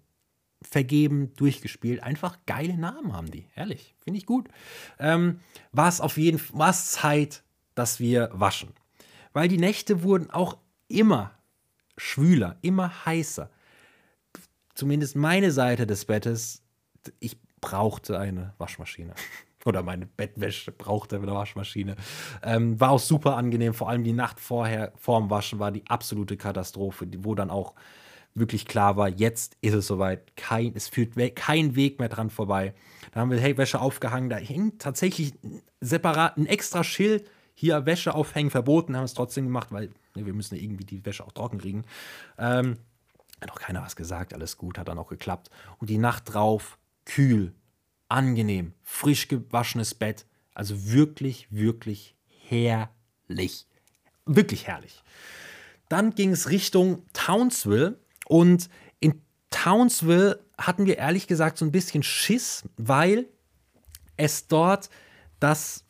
[0.62, 2.04] vergeben, durchgespielt.
[2.04, 4.48] Einfach geile Namen haben die, ehrlich, finde ich gut.
[5.00, 5.40] Ähm,
[5.72, 7.44] war es auf jeden Fall Zeit,
[7.76, 8.70] dass wir waschen.
[9.34, 10.58] Weil die Nächte wurden auch
[10.88, 11.32] immer
[11.98, 13.50] schwüler, immer heißer.
[14.74, 16.64] Zumindest meine Seite des Bettes,
[17.20, 19.14] ich brauchte eine Waschmaschine.
[19.66, 21.96] Oder meine Bettwäsche brauchte eine Waschmaschine.
[22.42, 26.36] Ähm, war auch super angenehm, vor allem die Nacht vorher, vorm Waschen war die absolute
[26.36, 27.76] Katastrophe, wo dann auch
[28.34, 32.30] wirklich klar war, jetzt ist es soweit, kein, es führt we kein Weg mehr dran
[32.30, 32.74] vorbei.
[33.12, 35.34] Da haben wir hey, Wäsche aufgehangen, da hing tatsächlich
[35.82, 40.34] separat ein extra Schild, hier Wäsche aufhängen verboten, haben es trotzdem gemacht, weil ne, wir
[40.34, 41.84] müssen ja irgendwie die Wäsche auch trocken kriegen.
[42.38, 42.78] Ähm,
[43.42, 45.50] hat auch keiner was gesagt, alles gut, hat dann auch geklappt.
[45.80, 47.54] Und die Nacht drauf, kühl,
[48.08, 52.16] angenehm, frisch gewaschenes Bett, also wirklich, wirklich
[52.48, 53.68] herrlich.
[54.26, 55.04] Wirklich herrlich.
[55.90, 57.98] Dann ging es Richtung Townsville
[58.32, 58.70] und
[59.02, 63.28] in Townsville hatten wir ehrlich gesagt so ein bisschen Schiss, weil
[64.16, 64.90] es dort
[65.42, 65.84] das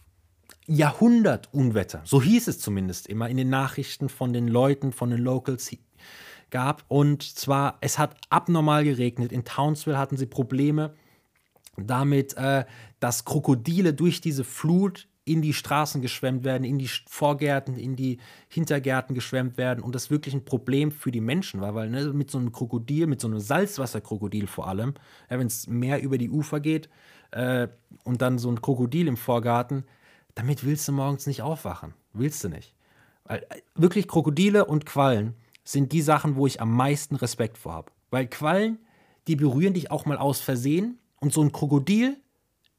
[0.65, 5.69] Jahrhundertunwetter, so hieß es zumindest immer in den Nachrichten von den Leuten, von den Locals
[6.49, 6.83] gab.
[6.87, 9.31] Und zwar, es hat abnormal geregnet.
[9.31, 10.95] In Townsville hatten sie Probleme
[11.77, 12.65] damit, äh,
[12.99, 18.19] dass Krokodile durch diese Flut in die Straßen geschwemmt werden, in die Vorgärten, in die
[18.49, 22.29] Hintergärten geschwemmt werden und das wirklich ein Problem für die Menschen war, weil ne, mit
[22.31, 24.93] so einem Krokodil, mit so einem Salzwasserkrokodil vor allem,
[25.29, 26.89] ja, wenn es mehr über die Ufer geht
[27.31, 27.67] äh,
[28.03, 29.85] und dann so ein Krokodil im Vorgarten,
[30.35, 31.93] damit willst du morgens nicht aufwachen.
[32.13, 32.73] Willst du nicht.
[33.25, 37.73] Weil, äh, wirklich Krokodile und Quallen sind die Sachen, wo ich am meisten Respekt vor
[37.73, 37.91] habe.
[38.09, 38.79] Weil Quallen,
[39.27, 42.17] die berühren dich auch mal aus Versehen und so ein Krokodil,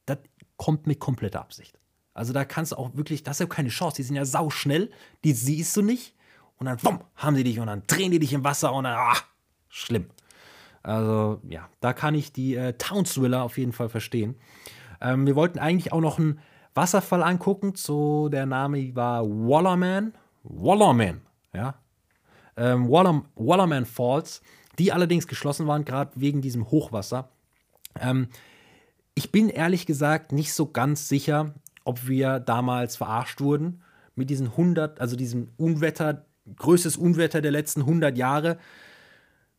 [0.07, 0.18] das
[0.57, 1.78] kommt mit kompletter Absicht.
[2.14, 4.90] Also da kannst du auch wirklich, das ist ja keine Chance, die sind ja sauschnell,
[5.24, 6.14] die siehst du nicht
[6.58, 8.96] und dann wumm, haben sie dich und dann drehen die dich im Wasser und dann,
[8.96, 9.16] ah,
[9.68, 10.06] schlimm.
[10.82, 14.36] Also ja, da kann ich die äh, Town Thriller auf jeden Fall verstehen.
[15.00, 16.40] Ähm, wir wollten eigentlich auch noch einen
[16.74, 20.14] Wasserfall angucken, so der Name war Wallerman.
[20.42, 21.22] Wallerman,
[21.54, 21.74] ja.
[22.56, 24.42] Ähm, Waller, Wallerman Falls,
[24.78, 27.30] die allerdings geschlossen waren, gerade wegen diesem Hochwasser.
[27.98, 28.28] Ähm,
[29.14, 31.54] ich bin ehrlich gesagt nicht so ganz sicher,
[31.85, 33.83] ob wir damals verarscht wurden
[34.14, 36.26] mit diesen 100, also diesem Unwetter,
[36.57, 38.59] größtes Unwetter der letzten 100 Jahre,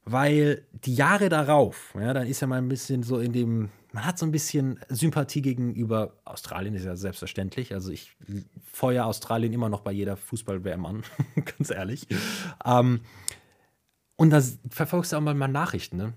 [0.06, 4.06] weil die Jahre darauf, ja, dann ist ja mal ein bisschen so in dem, man
[4.06, 7.74] hat so ein bisschen Sympathie gegenüber Australien, ist ja selbstverständlich.
[7.74, 8.16] Also ich
[8.66, 11.04] feuer Australien immer noch bei jeder Fußball-WM an,
[11.58, 12.08] ganz ehrlich.
[12.66, 13.02] Ähm,
[14.18, 16.14] und da verfolgst du auch mal, mal Nachrichten, ne?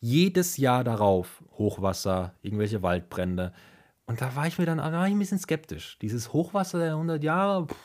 [0.00, 3.52] jedes Jahr darauf Hochwasser, irgendwelche Waldbrände.
[4.10, 5.96] Und da war ich mir dann war ich ein bisschen skeptisch.
[6.02, 7.76] Dieses Hochwasser der 100 Jahre, pff,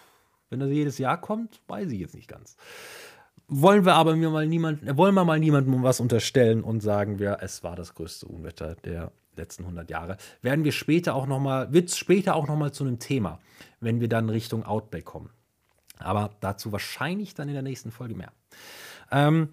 [0.50, 2.58] wenn das jedes Jahr kommt, weiß ich jetzt nicht ganz.
[3.48, 7.38] Wollen wir aber mir mal niemanden, wollen wir mal niemandem was unterstellen und sagen wir,
[7.42, 10.18] es war das größte Unwetter der letzten 100 Jahre.
[10.42, 13.38] Werden wir später auch noch mal, wird es später auch noch mal zu einem Thema,
[13.80, 15.30] wenn wir dann Richtung Outback kommen.
[16.00, 18.32] Aber dazu wahrscheinlich dann in der nächsten Folge mehr.
[19.12, 19.50] Ähm,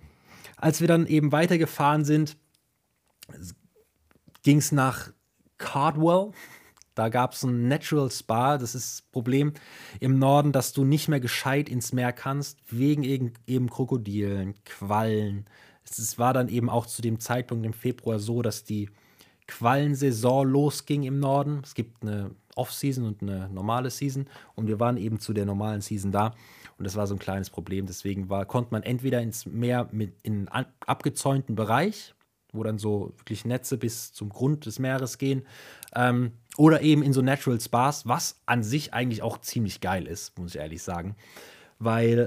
[0.57, 2.39] als wir dann eben weitergefahren sind,
[4.43, 5.11] ging es nach
[5.59, 6.33] Cardwell.
[6.95, 8.59] Da gab es ein Natural Spa.
[8.59, 9.53] Das ist das Problem
[10.01, 15.47] im Norden, dass du nicht mehr gescheit ins Meer kannst, wegen eben Krokodilen, Quallen.
[15.85, 18.91] Es war dann eben auch zu dem Zeitpunkt im Februar so, dass die
[19.49, 21.61] Quallensaison losging im Norden.
[21.65, 25.81] Es gibt eine Off-Season und eine normale Season und wir waren eben zu der normalen
[25.81, 26.35] Season da
[26.79, 27.87] und das war so ein kleines Problem.
[27.87, 32.15] Deswegen war, konnte man entweder ins Meer mit in einen abgezäunten Bereich
[32.53, 35.47] wo dann so wirklich Netze bis zum Grund des Meeres gehen.
[35.95, 40.39] Ähm, oder eben in so Natural Spas, was an sich eigentlich auch ziemlich geil ist,
[40.39, 41.17] muss ich ehrlich sagen.
[41.79, 42.19] Weil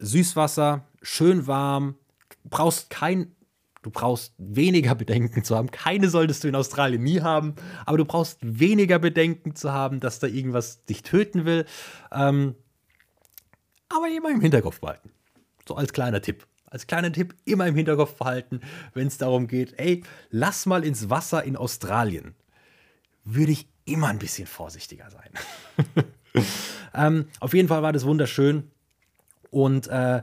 [0.00, 1.96] äh, Süßwasser, schön warm,
[2.44, 3.34] brauchst kein,
[3.82, 5.70] du brauchst weniger Bedenken zu haben.
[5.70, 7.54] Keine solltest du in Australien nie haben,
[7.84, 11.66] aber du brauchst weniger Bedenken zu haben, dass da irgendwas dich töten will.
[12.12, 12.54] Ähm,
[13.88, 15.10] aber immer im Hinterkopf behalten.
[15.68, 18.60] So als kleiner Tipp als kleiner Tipp immer im Hinterkopf behalten,
[18.94, 22.34] wenn es darum geht, ey, lass mal ins Wasser in Australien.
[23.24, 25.30] Würde ich immer ein bisschen vorsichtiger sein.
[26.94, 28.70] ähm, auf jeden Fall war das wunderschön.
[29.50, 30.22] Und äh,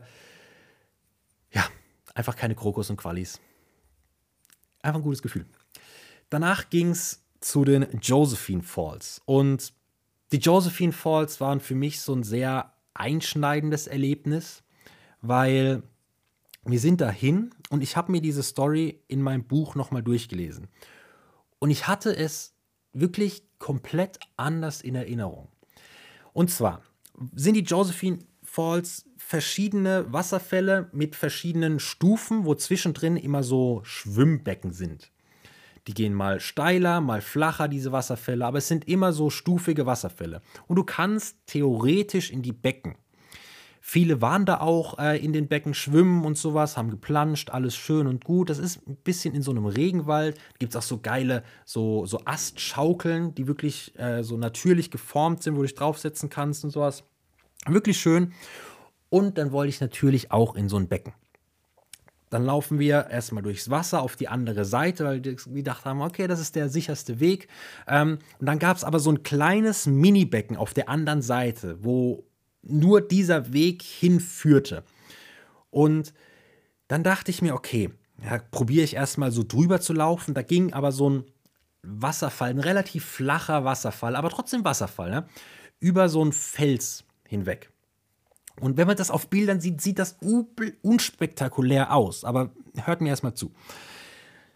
[1.52, 1.68] ja,
[2.14, 3.40] einfach keine Krokus und Qualis.
[4.82, 5.46] Einfach ein gutes Gefühl.
[6.30, 9.22] Danach ging es zu den Josephine Falls.
[9.26, 9.74] Und
[10.32, 14.64] die Josephine Falls waren für mich so ein sehr einschneidendes Erlebnis,
[15.22, 15.84] weil
[16.64, 20.68] wir sind dahin und ich habe mir diese Story in meinem Buch nochmal durchgelesen.
[21.60, 22.54] Und ich hatte es
[22.94, 25.48] wirklich komplett anders in Erinnerung.
[26.34, 26.82] Und zwar
[27.36, 35.10] sind die Josephine Falls verschiedene Wasserfälle mit verschiedenen Stufen, wo zwischendrin immer so Schwimmbecken sind.
[35.88, 40.42] Die gehen mal steiler, mal flacher, diese Wasserfälle, aber es sind immer so stufige Wasserfälle.
[40.68, 42.96] Und du kannst theoretisch in die Becken.
[43.84, 48.06] Viele waren da auch äh, in den Becken schwimmen und sowas, haben geplanscht, alles schön
[48.06, 48.52] und gut.
[48.52, 50.38] Das ist ein bisschen in so einem Regenwald.
[50.60, 55.56] Gibt es auch so geile, so, so Astschaukeln, die wirklich äh, so natürlich geformt sind,
[55.56, 57.04] wo du dich draufsetzen kannst und sowas.
[57.68, 58.34] Wirklich schön.
[59.10, 61.14] Und dann wollte ich natürlich auch in so ein Becken.
[62.30, 66.28] Dann laufen wir erstmal durchs Wasser auf die andere Seite, weil wir gedacht haben, okay,
[66.28, 67.48] das ist der sicherste Weg.
[67.88, 72.24] Ähm, und dann gab es aber so ein kleines Mini-Becken auf der anderen Seite, wo
[72.64, 74.84] nur dieser Weg hinführte.
[75.70, 76.14] Und
[76.88, 77.90] dann dachte ich mir, okay,
[78.24, 80.34] ja, probiere ich erstmal so drüber zu laufen.
[80.34, 81.24] Da ging aber so ein
[81.84, 85.28] Wasserfall, ein relativ flacher Wasserfall, aber trotzdem Wasserfall, ne?
[85.80, 87.72] über so einen Fels hinweg.
[88.60, 90.18] Und wenn man das auf Bildern sieht, sieht das
[90.84, 92.24] unspektakulär aus.
[92.24, 92.52] Aber
[92.84, 93.52] hört mir erstmal zu.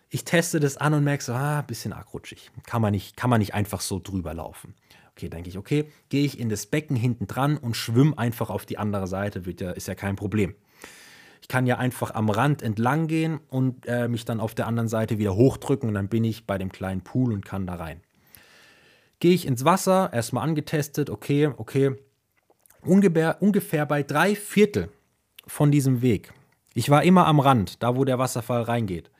[0.09, 2.51] Ich teste das an und merke so, ah, bisschen arg rutschig.
[2.65, 4.75] Kann man nicht, kann man nicht einfach so drüber laufen.
[5.15, 8.65] Okay, denke ich, okay, gehe ich in das Becken hinten dran und schwimme einfach auf
[8.65, 10.55] die andere Seite, wird ja, ist ja kein Problem.
[11.41, 14.89] Ich kann ja einfach am Rand entlang gehen und äh, mich dann auf der anderen
[14.89, 18.01] Seite wieder hochdrücken und dann bin ich bei dem kleinen Pool und kann da rein.
[19.19, 21.95] gehe ich ins Wasser, erstmal angetestet, okay, okay.
[22.81, 24.89] Ungefähr, ungefähr bei drei Viertel
[25.47, 26.33] von diesem Weg.
[26.73, 29.11] Ich war immer am Rand, da wo der Wasserfall reingeht.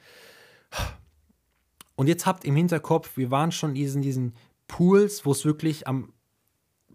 [1.96, 4.34] Und jetzt habt im Hinterkopf, wir waren schon in diesen
[4.68, 6.14] Pools, wo es wirklich am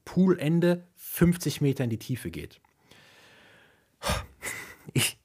[0.05, 2.61] Poolende 50 Meter in die Tiefe geht.
[4.93, 5.19] Ich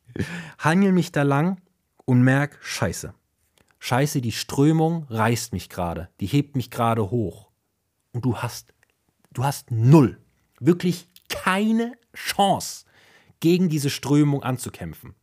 [0.59, 1.61] hangel mich da lang
[2.05, 3.13] und merke, scheiße.
[3.79, 7.49] Scheiße, die Strömung reißt mich gerade, die hebt mich gerade hoch.
[8.13, 8.73] Und du hast,
[9.31, 10.19] du hast null,
[10.59, 12.85] wirklich keine Chance,
[13.39, 15.13] gegen diese Strömung anzukämpfen.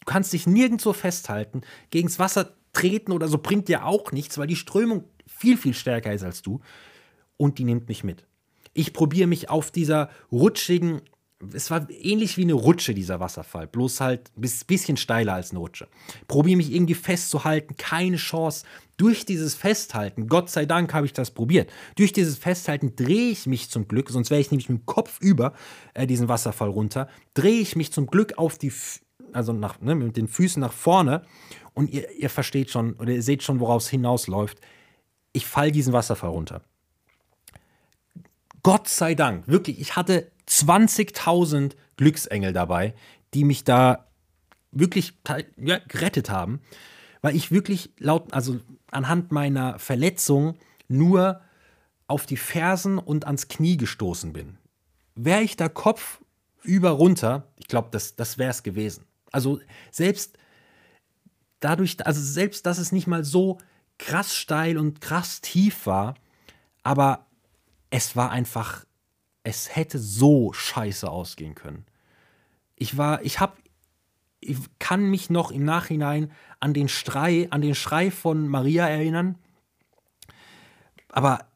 [0.00, 4.46] Du kannst dich nirgendwo festhalten, gegens Wasser treten oder so bringt dir auch nichts, weil
[4.46, 5.04] die Strömung
[5.36, 6.60] viel, viel stärker ist als du
[7.36, 8.24] und die nimmt mich mit.
[8.74, 11.02] Ich probiere mich auf dieser rutschigen,
[11.52, 15.58] es war ähnlich wie eine Rutsche, dieser Wasserfall, bloß halt ein bisschen steiler als eine
[15.58, 15.88] Rutsche.
[16.28, 18.64] Probiere mich irgendwie festzuhalten, keine Chance.
[18.96, 23.46] Durch dieses Festhalten, Gott sei Dank habe ich das probiert, durch dieses Festhalten drehe ich
[23.46, 25.54] mich zum Glück, sonst wäre ich nämlich mit dem Kopf über
[25.94, 28.72] äh, diesen Wasserfall runter, drehe ich mich zum Glück auf die,
[29.32, 31.22] also nach, ne, mit den Füßen nach vorne
[31.74, 34.60] und ihr, ihr versteht schon oder ihr seht schon, woraus hinausläuft.
[35.32, 36.62] Ich falle diesen Wasserfall runter.
[38.62, 42.94] Gott sei Dank, wirklich, ich hatte 20.000 Glücksengel dabei,
[43.34, 44.06] die mich da
[44.70, 45.14] wirklich
[45.56, 46.60] ja, gerettet haben,
[47.22, 48.60] weil ich wirklich laut, also
[48.90, 50.58] anhand meiner Verletzung
[50.88, 51.40] nur
[52.06, 54.58] auf die Fersen und ans Knie gestoßen bin.
[55.14, 56.20] Wäre ich da Kopf
[56.62, 59.06] über runter, ich glaube, das, das wäre es gewesen.
[59.30, 59.60] Also
[59.90, 60.38] selbst
[61.60, 63.58] dadurch, also selbst, dass es nicht mal so
[64.02, 66.14] krass steil und krass tief war,
[66.82, 67.26] aber
[67.90, 68.84] es war einfach,
[69.44, 71.86] es hätte so scheiße ausgehen können.
[72.74, 73.58] Ich war, ich hab,
[74.40, 79.38] ich kann mich noch im Nachhinein an den Schrei, an den Schrei von Maria erinnern.
[81.08, 81.46] Aber,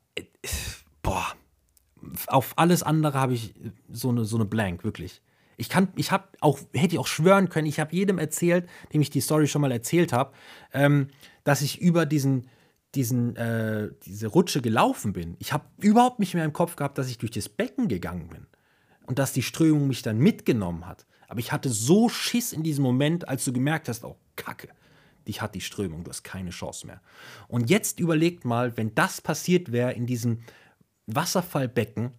[1.03, 1.27] boah,
[2.29, 3.55] auf alles andere habe ich
[3.91, 5.21] so eine, so eine Blank, wirklich.
[5.57, 9.01] Ich kann, ich habe auch, hätte ich auch schwören können, ich habe jedem erzählt, dem
[9.01, 10.33] ich die Story schon mal erzählt habe,
[10.73, 11.09] ähm,
[11.47, 12.49] dass ich über diesen,
[12.97, 15.37] diesen, äh, diese Rutsche gelaufen bin.
[15.39, 18.49] Ich habe überhaupt nicht mehr im Kopf gehabt, dass ich durch das Becken gegangen bin
[19.07, 21.07] und dass die Strömung mich dann mitgenommen hat.
[21.29, 24.71] Aber ich hatte so Schiss in diesem Moment, als du gemerkt hast, oh Kacke,
[25.29, 27.01] dich hat die Strömung, du hast keine Chance mehr.
[27.47, 30.41] Und jetzt überlegt mal, wenn das passiert wäre in diesem
[31.07, 32.11] Wasserfallbecken,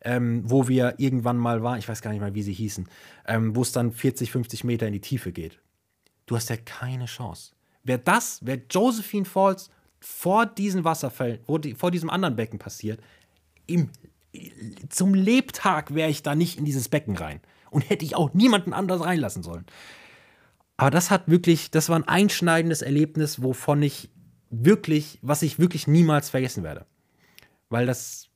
[0.00, 2.88] ähm, wo wir irgendwann mal waren, ich weiß gar nicht mal, wie sie hießen,
[3.26, 5.60] ähm, wo es dann 40, 50 Meter in die Tiefe geht.
[6.24, 7.52] Du hast ja keine Chance.
[7.84, 9.70] Wäre das, wäre Josephine Falls
[10.00, 13.00] vor diesen Wasserfällen, die, vor diesem anderen Becken passiert,
[13.66, 13.90] im,
[14.88, 17.40] zum Lebtag wäre ich da nicht in dieses Becken rein.
[17.70, 19.64] Und hätte ich auch niemanden anders reinlassen sollen.
[20.76, 24.10] Aber das hat wirklich, das war ein einschneidendes Erlebnis, wovon ich
[24.50, 26.86] wirklich, was ich wirklich niemals vergessen werde.
[27.70, 28.28] Weil das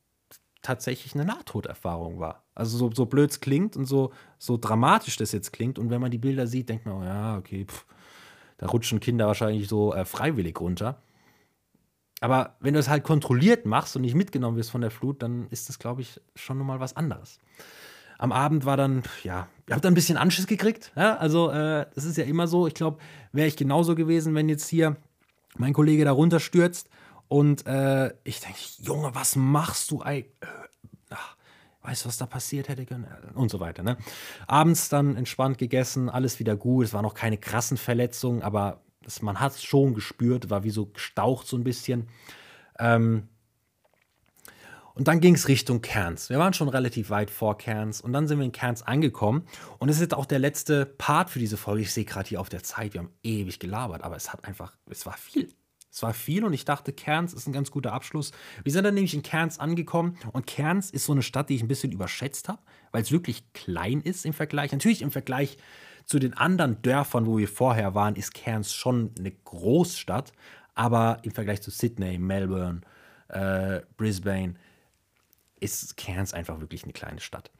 [0.62, 2.44] tatsächlich eine Nahtoderfahrung war.
[2.54, 5.78] Also so, so blöd es klingt und so, so dramatisch das jetzt klingt.
[5.78, 7.84] Und wenn man die Bilder sieht, denkt man, oh ja, okay, pff,
[8.58, 11.02] da rutschen Kinder wahrscheinlich so äh, freiwillig runter.
[12.20, 15.48] Aber wenn du es halt kontrolliert machst und nicht mitgenommen wirst von der Flut, dann
[15.50, 17.38] ist das, glaube ich, schon nochmal was anderes.
[18.18, 20.92] Am Abend war dann, ja, ich habe da ein bisschen Anschiss gekriegt.
[20.96, 21.16] Ja?
[21.16, 22.66] Also, äh, das ist ja immer so.
[22.66, 22.98] Ich glaube,
[23.32, 24.96] wäre ich genauso gewesen, wenn jetzt hier
[25.58, 26.88] mein Kollege da runterstürzt
[27.28, 30.02] und äh, ich denke, Junge, was machst du?
[30.02, 30.30] Ey?
[31.86, 33.06] Weißt du, was da passiert hätte können?
[33.34, 33.84] Und so weiter.
[33.84, 33.96] Ne?
[34.48, 36.86] Abends dann entspannt gegessen, alles wieder gut.
[36.86, 40.70] Es waren noch keine krassen Verletzungen, aber das, man hat es schon gespürt, war wie
[40.70, 42.08] so gestaucht so ein bisschen.
[42.80, 43.28] Ähm,
[44.94, 46.28] und dann ging es Richtung Kerns.
[46.28, 49.46] Wir waren schon relativ weit vor Kerns und dann sind wir in Kerns angekommen.
[49.78, 51.82] Und es ist auch der letzte Part für diese Folge.
[51.82, 54.74] Ich sehe gerade hier auf der Zeit, wir haben ewig gelabert, aber es hat einfach,
[54.90, 55.52] es war viel.
[55.96, 58.30] Es war viel und ich dachte, Kerns ist ein ganz guter Abschluss.
[58.62, 61.62] Wir sind dann nämlich in Kerns angekommen und Kerns ist so eine Stadt, die ich
[61.62, 62.58] ein bisschen überschätzt habe,
[62.92, 64.72] weil es wirklich klein ist im Vergleich.
[64.72, 65.56] Natürlich im Vergleich
[66.04, 70.34] zu den anderen Dörfern, wo wir vorher waren, ist Kerns schon eine Großstadt,
[70.74, 72.82] aber im Vergleich zu Sydney, Melbourne,
[73.28, 74.56] äh, Brisbane
[75.60, 77.50] ist Kerns einfach wirklich eine kleine Stadt.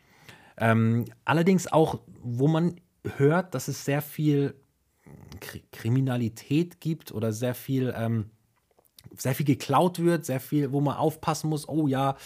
[0.59, 2.83] Ähm, allerdings auch, wo man
[3.17, 4.55] hört, dass es sehr viel
[5.73, 8.31] Kriminalität gibt oder sehr viel, ähm,
[9.17, 12.17] sehr viel geklaut wird, sehr viel, wo man aufpassen muss, oh ja,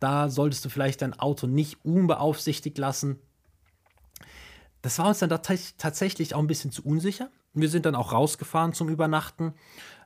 [0.00, 3.18] da solltest du vielleicht dein Auto nicht unbeaufsichtigt lassen.
[4.82, 7.30] Das war uns dann tatsächlich auch ein bisschen zu unsicher.
[7.54, 9.54] Wir sind dann auch rausgefahren zum Übernachten,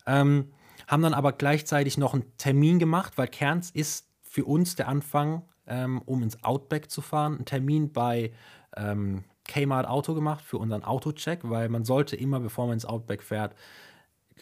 [0.06, 0.52] ähm,
[0.86, 5.42] haben dann aber gleichzeitig noch einen Termin gemacht, weil Kerns ist für uns der Anfang,
[5.66, 7.38] ähm, um ins Outback zu fahren.
[7.38, 8.32] Ein Termin bei
[8.76, 13.22] ähm, Kmart Auto gemacht für unseren Autocheck, weil man sollte immer, bevor man ins Outback
[13.22, 13.56] fährt,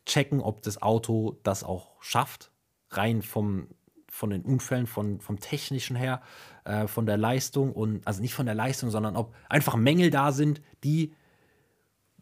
[0.05, 2.51] checken, ob das Auto das auch schafft,
[2.91, 3.69] rein vom,
[4.11, 6.21] von den Unfällen, von, vom Technischen her,
[6.65, 10.33] äh, von der Leistung und, also nicht von der Leistung, sondern ob einfach Mängel da
[10.33, 11.15] sind, die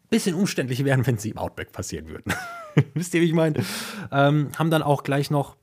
[0.05, 2.33] ein bisschen umständlich wären, wenn sie im Outback passieren würden.
[2.93, 3.63] Wisst ihr, wie ich meine?
[4.11, 5.55] Ähm, haben dann auch gleich noch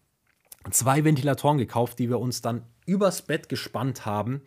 [0.70, 4.42] zwei Ventilatoren gekauft, die wir uns dann übers Bett gespannt haben,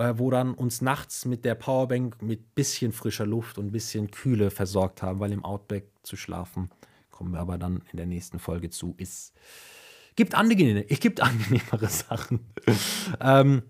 [0.00, 4.50] äh, wo dann uns nachts mit der Powerbank mit bisschen frischer Luft und bisschen Kühle
[4.50, 6.70] versorgt haben, weil im Outback zu schlafen,
[7.10, 9.34] kommen wir aber dann in der nächsten Folge zu, ist
[10.16, 12.40] gibt angenehme, es gibt angenehmere Sachen.
[13.20, 13.62] ähm,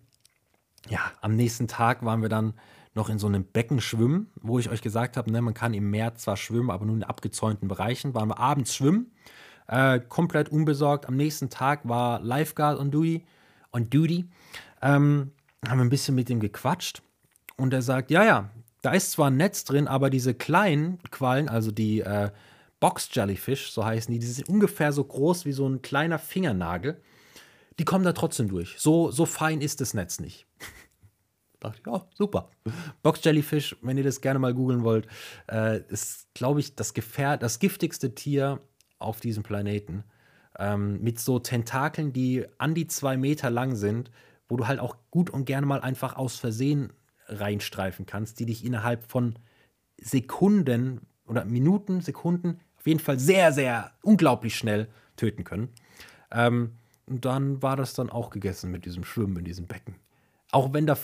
[0.88, 2.54] ja, am nächsten Tag waren wir dann
[2.94, 5.90] noch in so einem Becken schwimmen, wo ich euch gesagt habe, ne, man kann im
[5.90, 8.14] Meer zwar schwimmen, aber nur in abgezäunten Bereichen.
[8.14, 9.12] Waren wir abends schwimmen,
[9.68, 11.06] äh, komplett unbesorgt.
[11.06, 13.24] Am nächsten Tag war Lifeguard on Duty.
[13.72, 14.28] On duty.
[14.82, 15.30] Ähm,
[15.66, 17.02] haben wir ein bisschen mit ihm gequatscht
[17.56, 18.50] und er sagt, ja, ja,
[18.82, 22.30] da ist zwar ein Netz drin, aber diese kleinen Quallen, also die äh,
[22.80, 27.00] Box Jellyfish, so heißen die, die sind ungefähr so groß wie so ein kleiner Fingernagel,
[27.78, 28.76] die kommen da trotzdem durch.
[28.78, 30.46] So, so fein ist das Netz nicht.
[31.60, 32.50] dachte ich, ja, super.
[33.02, 35.06] Box Jellyfish, wenn ihr das gerne mal googeln wollt,
[35.50, 38.60] äh, ist, glaube ich, das, Gefähr das giftigste Tier
[38.98, 40.04] auf diesem Planeten.
[40.58, 44.10] Ähm, mit so Tentakeln, die an die zwei Meter lang sind,
[44.50, 46.92] wo du halt auch gut und gerne mal einfach aus Versehen
[47.26, 49.36] reinstreifen kannst, die dich innerhalb von
[49.96, 55.68] Sekunden oder Minuten, Sekunden, auf jeden Fall sehr, sehr unglaublich schnell töten können.
[56.32, 56.72] Ähm,
[57.06, 59.94] und dann war das dann auch gegessen mit diesem Schwimmen in diesem Becken.
[60.50, 60.96] Auch wenn da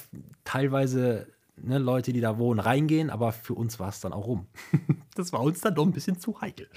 [0.44, 1.26] teilweise
[1.56, 4.46] ne, Leute, die da wohnen, reingehen, aber für uns war es dann auch rum.
[5.14, 6.68] das war uns dann doch ein bisschen zu heikel.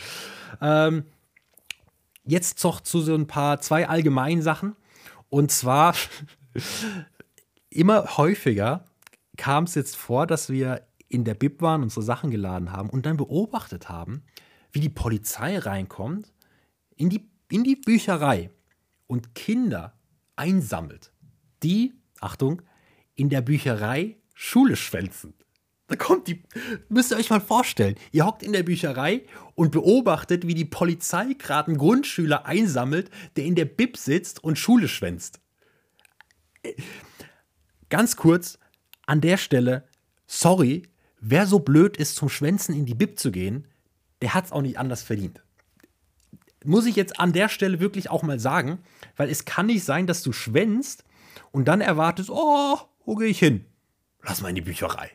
[0.61, 1.05] Ähm,
[2.25, 4.75] jetzt noch zu so ein paar, zwei allgemeinen Sachen.
[5.29, 5.93] Und zwar
[7.69, 8.85] immer häufiger
[9.37, 13.05] kam es jetzt vor, dass wir in der Bib waren, unsere Sachen geladen haben und
[13.05, 14.23] dann beobachtet haben,
[14.71, 16.31] wie die Polizei reinkommt
[16.95, 18.51] in die, in die Bücherei
[19.07, 19.93] und Kinder
[20.35, 21.11] einsammelt,
[21.63, 22.61] die, Achtung,
[23.15, 25.33] in der Bücherei Schule schwänzen.
[25.87, 26.43] Da kommt die,
[26.87, 31.33] müsst ihr euch mal vorstellen, ihr hockt in der Bücherei und beobachtet, wie die Polizei
[31.33, 35.41] gerade einen Grundschüler einsammelt, der in der Bib sitzt und Schule schwänzt.
[37.89, 38.59] Ganz kurz,
[39.05, 39.87] an der Stelle,
[40.27, 40.83] sorry,
[41.19, 43.67] wer so blöd ist, zum Schwänzen in die Bib zu gehen,
[44.21, 45.41] der hat es auch nicht anders verdient.
[46.63, 48.79] Muss ich jetzt an der Stelle wirklich auch mal sagen,
[49.15, 51.05] weil es kann nicht sein, dass du schwänzt
[51.51, 53.65] und dann erwartest, oh, wo gehe ich hin?
[54.23, 55.11] Lass mal in die Bücherei.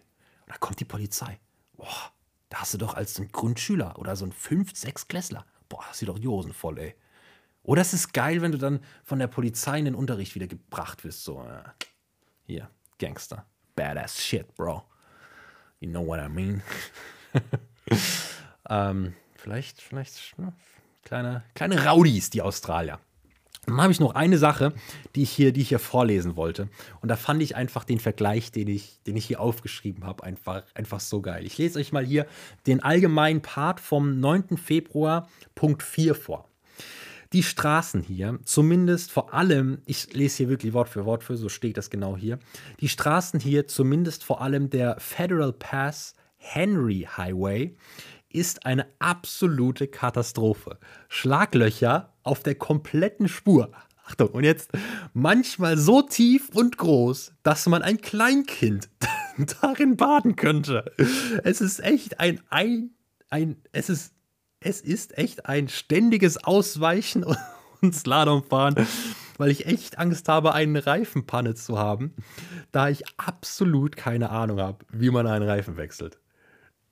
[0.47, 1.38] Und da kommt die Polizei.
[1.76, 2.12] Boah,
[2.49, 5.45] da hast du doch als ein Grundschüler oder so ein 5-, 6 Klässler.
[5.68, 6.95] Boah, hast du doch die Hosen voll, ey.
[7.64, 11.02] Oder es ist geil, wenn du dann von der Polizei in den Unterricht wieder gebracht
[11.02, 11.24] wirst.
[11.24, 11.44] So,
[12.46, 13.46] hier, Gangster.
[13.74, 14.82] Badass shit, bro.
[15.80, 16.62] You know what I mean?
[18.68, 20.52] ähm, vielleicht, vielleicht, ne,
[21.02, 23.00] kleine, kleine Rowdies, die Australier.
[23.66, 24.74] Dann habe ich noch eine Sache,
[25.14, 26.68] die ich hier, die ich hier vorlesen wollte.
[27.00, 30.64] Und da fand ich einfach den Vergleich, den ich, den ich hier aufgeschrieben habe, einfach,
[30.74, 31.46] einfach so geil.
[31.46, 32.26] Ich lese euch mal hier
[32.66, 34.58] den allgemeinen Part vom 9.
[34.58, 36.48] Februar, Punkt 4 vor.
[37.35, 41.49] Die Straßen hier, zumindest vor allem, ich lese hier wirklich Wort für Wort für, so
[41.49, 42.39] steht das genau hier.
[42.78, 47.76] Die Straßen hier, zumindest vor allem der Federal Pass Henry Highway,
[48.28, 50.78] ist eine absolute Katastrophe.
[51.09, 53.72] Schlaglöcher auf der kompletten Spur.
[54.05, 54.70] Achtung, und jetzt
[55.12, 58.89] manchmal so tief und groß, dass man ein Kleinkind
[59.61, 60.93] darin baden könnte.
[61.43, 62.91] Es ist echt ein, ein,
[63.28, 64.14] ein es ist,
[64.64, 67.24] es ist echt ein ständiges Ausweichen
[67.80, 68.86] und Slalomfahren,
[69.38, 72.14] weil ich echt Angst habe, eine Reifenpanne zu haben,
[72.72, 76.18] da ich absolut keine Ahnung habe, wie man einen Reifen wechselt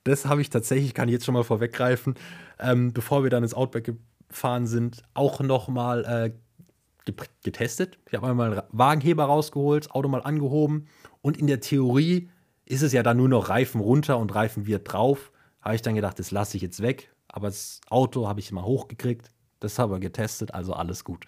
[0.05, 2.15] das habe ich tatsächlich, kann ich jetzt schon mal vorweggreifen,
[2.59, 3.97] ähm, bevor wir dann ins Outback
[4.29, 7.13] gefahren sind, auch noch mal äh,
[7.43, 7.99] getestet.
[8.09, 10.87] Ich habe einmal einen Wagenheber rausgeholt, das Auto mal angehoben
[11.21, 12.31] und in der Theorie
[12.65, 15.33] ist es ja dann nur noch Reifen runter und Reifen wieder drauf.
[15.61, 17.12] Habe ich dann gedacht, das lasse ich jetzt weg.
[17.33, 19.29] Aber das Auto habe ich mal hochgekriegt.
[19.59, 21.25] Das haben wir getestet, also alles gut.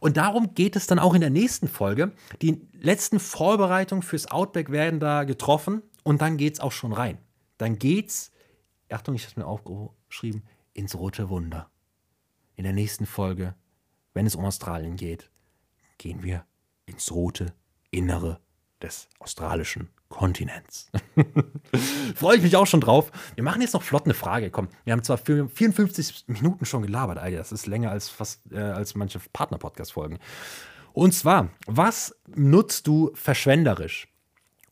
[0.00, 2.12] Und darum geht es dann auch in der nächsten Folge.
[2.40, 7.18] Die letzten Vorbereitungen fürs Outback werden da getroffen und dann geht es auch schon rein
[7.58, 8.30] dann geht's,
[8.88, 11.70] Achtung, ich habe es mir aufgeschrieben, ins rote Wunder.
[12.54, 13.54] In der nächsten Folge,
[14.14, 15.30] wenn es um Australien geht,
[15.98, 16.46] gehen wir
[16.86, 17.52] ins rote
[17.90, 18.40] Innere
[18.82, 20.90] des australischen Kontinents.
[22.14, 23.10] Freue ich mich auch schon drauf.
[23.34, 24.50] Wir machen jetzt noch flott eine Frage.
[24.50, 27.38] Komm, wir haben zwar 54 Minuten schon gelabert, Alter.
[27.38, 30.18] Das ist länger als fast äh, als manche Partner-Podcast-Folgen.
[30.92, 34.08] Und zwar, was nutzt du verschwenderisch?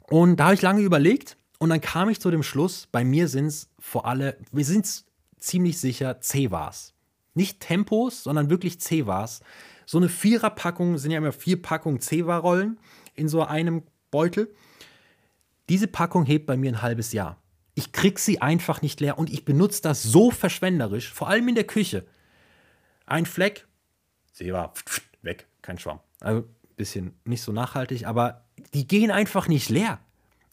[0.08, 3.28] Und da habe ich lange überlegt und dann kam ich zu dem Schluss, bei mir
[3.28, 5.04] sind es vor allem, wir sind
[5.38, 6.94] ziemlich sicher C-Wars.
[7.34, 9.40] Nicht Tempos, sondern wirklich C-Wars.
[9.84, 12.78] So eine Viererpackung sind ja immer vier Packungen Zewa-Rollen
[13.14, 14.54] in so einem Beutel.
[15.68, 17.40] Diese Packung hebt bei mir ein halbes Jahr.
[17.74, 21.54] Ich krieg sie einfach nicht leer und ich benutze das so verschwenderisch, vor allem in
[21.54, 22.06] der Küche.
[23.04, 23.66] Ein Fleck,
[24.32, 24.72] Zewa,
[25.22, 26.00] weg, kein Schwamm.
[26.20, 28.44] Also ein bisschen nicht so nachhaltig, aber
[28.74, 30.00] die gehen einfach nicht leer.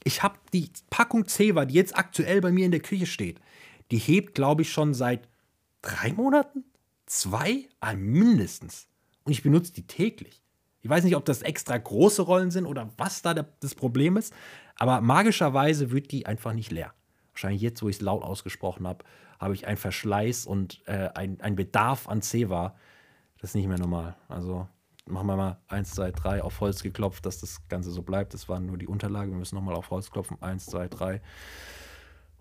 [0.03, 3.39] Ich habe die Packung Zewa, die jetzt aktuell bei mir in der Küche steht,
[3.91, 5.27] die hebt, glaube ich, schon seit
[5.81, 6.65] drei Monaten?
[7.05, 7.69] Zwei?
[7.79, 8.87] Ah, mindestens.
[9.23, 10.42] Und ich benutze die täglich.
[10.83, 14.33] Ich weiß nicht, ob das extra große Rollen sind oder was da das Problem ist,
[14.75, 16.93] aber magischerweise wird die einfach nicht leer.
[17.31, 19.05] Wahrscheinlich jetzt, wo ich es laut ausgesprochen habe,
[19.39, 22.75] habe ich einen Verschleiß und äh, einen Bedarf an Zewa.
[23.39, 24.17] Das ist nicht mehr normal.
[24.27, 24.67] Also
[25.05, 28.33] machen wir mal 1, 2, 3 auf Holz geklopft, dass das Ganze so bleibt.
[28.33, 29.31] Das waren nur die Unterlagen.
[29.31, 30.37] Wir müssen nochmal auf Holz klopfen.
[30.41, 31.21] 1, 2, 3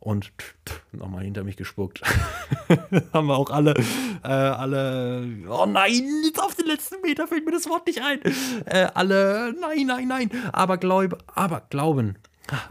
[0.03, 0.32] und
[0.90, 2.03] nochmal hinter mich gespuckt.
[3.12, 3.74] haben wir auch alle,
[4.24, 8.20] äh, alle, oh nein, jetzt auf den letzten Meter fällt mir das Wort nicht ein.
[8.66, 12.18] Äh, alle, nein, nein, nein, aber Glaube, aber Glauben,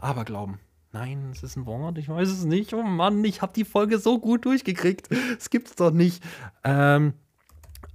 [0.02, 0.60] aber Glauben.
[0.92, 2.74] Nein, es ist ein Wort, ich weiß es nicht.
[2.74, 5.08] Oh Mann, ich habe die Folge so gut durchgekriegt.
[5.40, 6.22] Es gibt's doch nicht.
[6.66, 7.14] Ähm,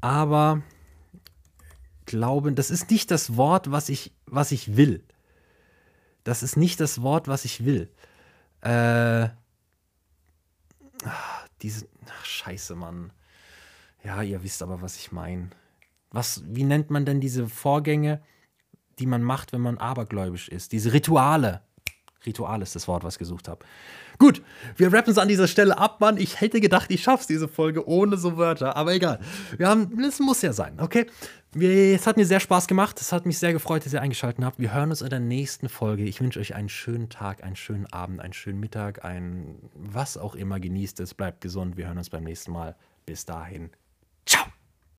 [0.01, 0.62] aber
[2.07, 5.05] Glauben, das ist nicht das Wort, was ich, was ich will.
[6.24, 7.91] Das ist nicht das Wort, was ich will.
[8.66, 9.28] Äh,
[11.62, 13.12] diese, ach, scheiße, Mann.
[14.02, 15.50] Ja, ihr wisst aber, was ich meine.
[16.10, 18.20] Was, wie nennt man denn diese Vorgänge,
[18.98, 20.72] die man macht, wenn man abergläubisch ist?
[20.72, 21.62] Diese Rituale.
[22.24, 23.64] Ritual ist das Wort, was ich gesucht habe.
[24.18, 24.42] Gut,
[24.76, 26.16] wir rappen es an dieser Stelle ab, Mann.
[26.16, 29.20] Ich hätte gedacht, ich schaff's diese Folge ohne so Wörter, aber egal.
[29.56, 31.06] Wir haben, es muss ja sein, okay?
[31.59, 33.00] Es hat mir sehr Spaß gemacht.
[33.00, 34.59] Es hat mich sehr gefreut, dass ihr eingeschaltet habt.
[34.59, 36.02] Wir hören uns in der nächsten Folge.
[36.04, 40.34] Ich wünsche euch einen schönen Tag, einen schönen Abend, einen schönen Mittag, ein was auch
[40.34, 40.61] immer.
[40.61, 41.78] Genießt es, bleibt gesund.
[41.78, 42.76] Wir hören uns beim nächsten Mal.
[43.07, 43.70] Bis dahin.